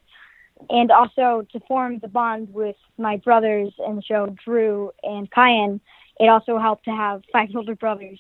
[0.71, 5.81] and also to form the bond with my brothers in the show, Drew and Kyan.
[6.19, 8.19] It also helped to have five older brothers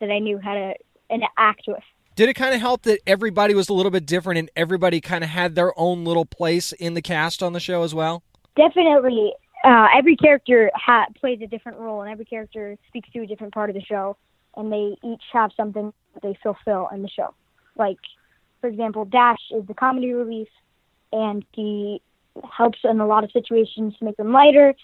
[0.00, 0.74] that I knew how to
[1.36, 1.82] act with.
[2.16, 5.24] Did it kind of help that everybody was a little bit different and everybody kind
[5.24, 8.22] of had their own little place in the cast on the show as well?
[8.56, 9.32] Definitely.
[9.64, 13.54] Uh, every character ha- plays a different role, and every character speaks to a different
[13.54, 14.16] part of the show,
[14.56, 17.34] and they each have something that they fulfill in the show.
[17.76, 17.96] Like,
[18.60, 20.48] for example, Dash is the comedy relief,
[21.12, 22.02] and he
[22.56, 24.74] helps in a lot of situations to make them lighter.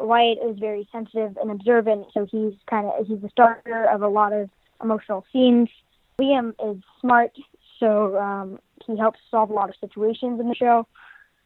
[0.00, 4.08] Wyatt is very sensitive and observant, so he's kind of he's the starter of a
[4.08, 4.50] lot of
[4.82, 5.68] emotional scenes.
[6.20, 7.30] Liam is smart,
[7.78, 10.86] so um, he helps solve a lot of situations in the show.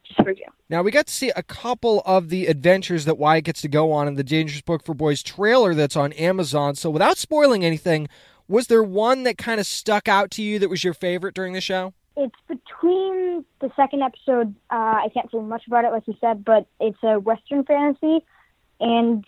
[0.09, 0.53] Just for example.
[0.69, 3.91] Now we got to see a couple of the adventures that Wyatt gets to go
[3.91, 6.75] on in the Dangerous Book for Boys trailer that's on Amazon.
[6.75, 8.09] So without spoiling anything,
[8.47, 11.53] was there one that kind of stuck out to you that was your favorite during
[11.53, 11.93] the show?
[12.19, 14.53] it's between the second episode.
[14.69, 18.25] Uh, I can't say much about it, like you said, but it's a Western fantasy,
[18.81, 19.23] and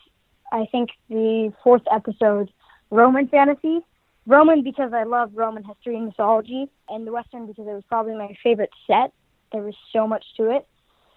[0.52, 2.52] I think the fourth episode,
[2.90, 3.80] Roman fantasy.
[4.28, 8.14] Roman because I love Roman history and mythology, and the Western because it was probably
[8.16, 9.14] my favorite set.
[9.52, 10.68] There was so much to it,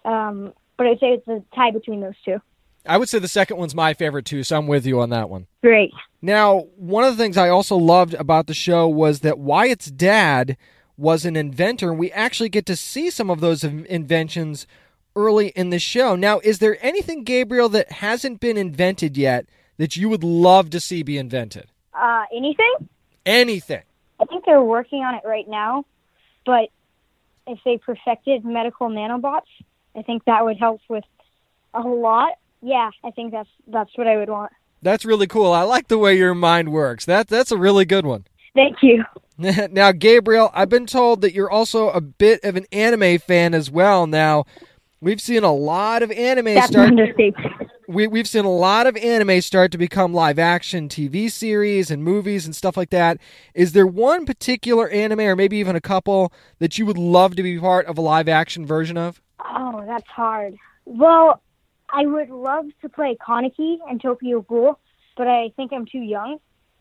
[0.05, 2.41] um, but I'd say it's a tie between those two.
[2.87, 5.29] I would say the second one's my favorite too, so I'm with you on that
[5.29, 5.47] one.
[5.61, 5.91] Great.
[6.21, 10.55] Now, one of the things I also loved about the show was that Wyatt's dad
[10.97, 14.67] was an inventor, and we actually get to see some of those inventions
[15.15, 16.15] early in the show.
[16.15, 19.47] Now, is there anything, Gabriel, that hasn't been invented yet
[19.77, 21.67] that you would love to see be invented?
[21.93, 22.89] Uh, anything?
[23.25, 23.81] Anything.
[24.19, 25.85] I think they're working on it right now,
[26.45, 26.69] but
[27.47, 29.41] if they perfected medical nanobots,
[29.95, 31.03] I think that would help with
[31.73, 32.33] a lot.
[32.61, 34.51] Yeah, I think that's that's what I would want.
[34.81, 35.51] That's really cool.
[35.51, 37.05] I like the way your mind works.
[37.05, 38.25] That that's a really good one.
[38.53, 39.03] Thank you.
[39.37, 43.69] now, Gabriel, I've been told that you're also a bit of an anime fan as
[43.69, 44.07] well.
[44.07, 44.45] Now,
[45.01, 46.93] we've seen a lot of anime That's start.
[47.87, 52.03] We, we've seen a lot of anime start to become live action TV series and
[52.03, 53.19] movies and stuff like that.
[53.53, 57.43] Is there one particular anime, or maybe even a couple, that you would love to
[57.43, 59.21] be part of a live action version of?
[59.43, 60.55] Oh, that's hard.
[60.85, 61.41] Well,
[61.89, 64.79] I would love to play Kaneki and Tokyo Ghoul,
[65.17, 66.39] but I think I'm too young.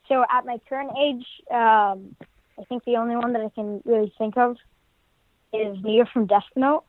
[0.08, 2.16] So at my current age, um,
[2.58, 4.56] I think the only one that I can really think of
[5.52, 6.84] is Near from Death Note.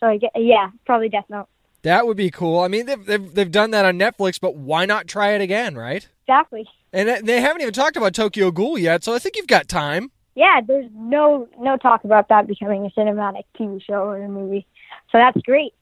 [0.00, 1.48] So I get, yeah, probably Death Note.
[1.82, 2.60] That would be cool.
[2.60, 5.76] I mean, they've, they've, they've done that on Netflix, but why not try it again,
[5.76, 6.08] right?
[6.26, 6.66] Exactly.
[6.92, 10.10] And they haven't even talked about Tokyo Ghoul yet, so I think you've got time.
[10.34, 14.66] Yeah, there's no no talk about that becoming a cinematic TV show or a movie.
[15.10, 15.74] So that's great.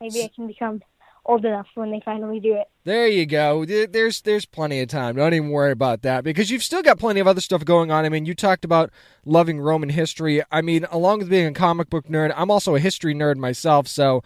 [0.00, 0.82] Maybe I can become
[1.24, 2.68] old enough when they finally do it.
[2.84, 3.64] There you go.
[3.64, 5.16] There's there's plenty of time.
[5.16, 8.04] Don't even worry about that because you've still got plenty of other stuff going on.
[8.04, 8.90] I mean, you talked about
[9.24, 10.42] loving Roman history.
[10.50, 13.88] I mean, along with being a comic book nerd, I'm also a history nerd myself.
[13.88, 14.22] So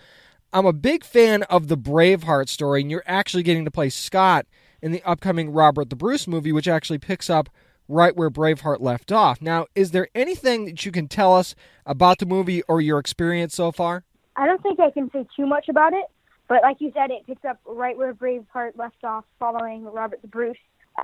[0.53, 4.47] I'm a big fan of the Braveheart story, and you're actually getting to play Scott
[4.83, 7.49] in the upcoming Robert the Bruce movie, which actually picks up
[7.89, 9.41] right where Braveheart left off.
[9.41, 11.55] Now, is there anything that you can tell us
[11.87, 14.05] about the movie or your experience so far?
[14.41, 16.07] I don't think I can say too much about it.
[16.49, 20.29] But like you said, it picks up right where Braveheart left off following Robert the
[20.29, 20.57] Bruce.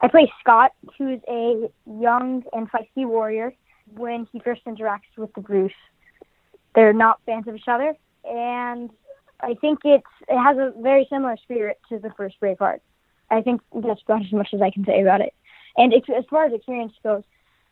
[0.03, 3.55] I play Scott, who's a young and feisty warrior
[3.95, 5.73] when he first interacts with the Bruce.
[6.75, 8.91] they're not fans of each other, and
[9.41, 12.81] I think it's it has a very similar spirit to the first Braveheart.
[13.31, 15.35] I think that's about as much as I can say about it.
[15.77, 17.23] And ex- as far as experience goes,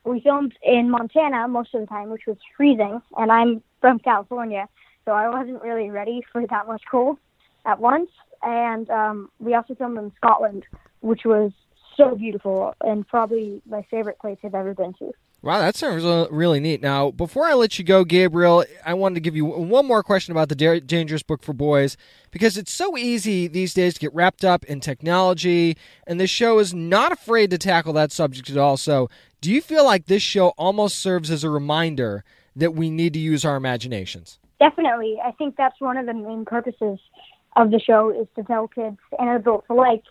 [0.04, 4.68] we filmed in Montana most of the time, which was freezing, and I'm from California,
[5.04, 7.18] so I wasn't really ready for that much cold
[7.64, 8.10] at once.
[8.42, 10.64] And um, we also filmed in Scotland,
[11.00, 11.52] which was
[11.96, 15.12] so beautiful and probably my favorite place I've ever been to.
[15.42, 16.80] Wow, that sounds really neat.
[16.80, 20.32] Now, before I let you go, Gabriel, I wanted to give you one more question
[20.32, 21.98] about the Dangerous Book for Boys
[22.30, 25.76] because it's so easy these days to get wrapped up in technology,
[26.06, 28.78] and this show is not afraid to tackle that subject at all.
[28.78, 29.10] So,
[29.42, 32.24] do you feel like this show almost serves as a reminder
[32.56, 34.38] that we need to use our imaginations?
[34.58, 35.18] Definitely.
[35.24, 36.98] I think that's one of the main purposes
[37.56, 40.02] of the show is to tell kids and adults alike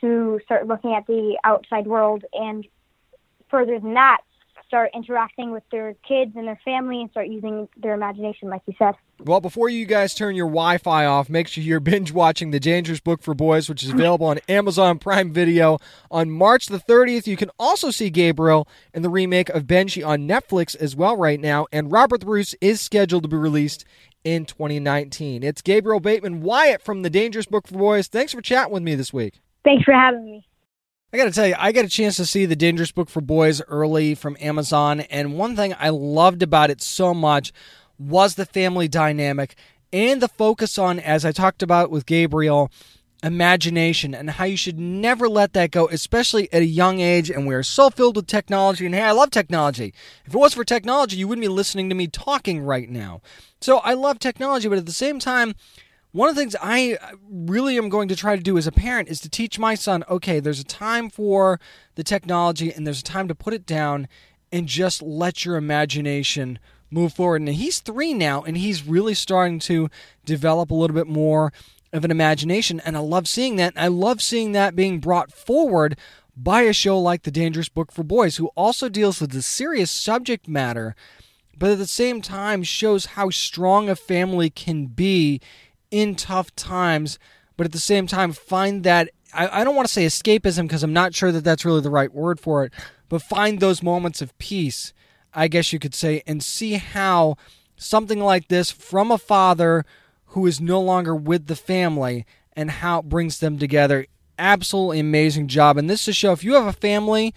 [0.00, 2.66] to start looking at the outside world and
[3.50, 4.18] further than that
[4.74, 8.74] start interacting with their kids and their family and start using their imagination, like you
[8.76, 8.94] said.
[9.20, 12.58] Well, before you guys turn your Wi Fi off, make sure you're binge watching The
[12.58, 15.78] Dangerous Book for Boys, which is available on Amazon Prime Video
[16.10, 17.28] on March the 30th.
[17.28, 21.38] You can also see Gabriel in the remake of Benji on Netflix as well right
[21.38, 23.84] now, and Robert the Bruce is scheduled to be released
[24.24, 25.44] in 2019.
[25.44, 28.08] It's Gabriel Bateman Wyatt from The Dangerous Book for Boys.
[28.08, 29.40] Thanks for chatting with me this week.
[29.62, 30.44] Thanks for having me.
[31.14, 33.20] I got to tell you, I got a chance to see The Dangerous Book for
[33.20, 37.52] Boys early from Amazon, and one thing I loved about it so much
[38.00, 39.54] was the family dynamic
[39.92, 42.68] and the focus on, as I talked about with Gabriel,
[43.22, 47.30] imagination and how you should never let that go, especially at a young age.
[47.30, 48.84] And we're so filled with technology.
[48.84, 49.94] And hey, I love technology.
[50.26, 53.22] If it was for technology, you wouldn't be listening to me talking right now.
[53.60, 55.54] So I love technology, but at the same time,
[56.14, 58.72] one of the things I uh, really am going to try to do as a
[58.72, 61.58] parent is to teach my son okay, there's a time for
[61.96, 64.06] the technology and there's a time to put it down
[64.52, 67.42] and just let your imagination move forward.
[67.42, 69.90] And he's three now and he's really starting to
[70.24, 71.52] develop a little bit more
[71.92, 72.78] of an imagination.
[72.78, 73.72] And I love seeing that.
[73.74, 75.98] I love seeing that being brought forward
[76.36, 79.90] by a show like The Dangerous Book for Boys, who also deals with the serious
[79.90, 80.94] subject matter,
[81.58, 85.40] but at the same time shows how strong a family can be
[85.94, 87.20] in tough times,
[87.56, 90.82] but at the same time find that I, I don't want to say escapism because
[90.82, 92.72] I'm not sure that that's really the right word for it,
[93.08, 94.92] but find those moments of peace,
[95.32, 97.36] I guess you could say, and see how
[97.76, 99.84] something like this from a father
[100.28, 104.06] who is no longer with the family and how it brings them together.
[104.36, 105.76] Absolutely amazing job.
[105.76, 107.32] And this is a show, if you have a family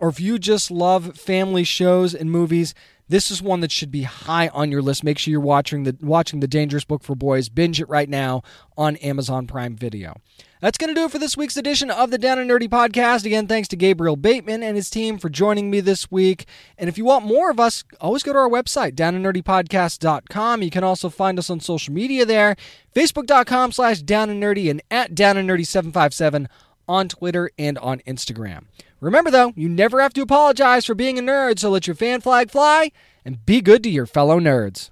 [0.00, 2.74] or if you just love family shows and movies,
[3.12, 5.04] this is one that should be high on your list.
[5.04, 7.50] Make sure you're watching the watching the Dangerous Book for Boys.
[7.50, 8.42] Binge it right now
[8.74, 10.16] on Amazon Prime Video.
[10.62, 13.26] That's going to do it for this week's edition of the Down and Nerdy podcast.
[13.26, 16.46] Again, thanks to Gabriel Bateman and his team for joining me this week.
[16.78, 20.62] And if you want more of us, always go to our website, downandnerdypodcast.com.
[20.62, 22.56] You can also find us on social media there,
[22.94, 26.48] facebook.com slash down and at down and nerdy 757
[26.88, 28.64] on Twitter and on Instagram.
[29.02, 32.20] Remember, though, you never have to apologize for being a nerd, so let your fan
[32.20, 32.92] flag fly
[33.24, 34.91] and be good to your fellow nerds.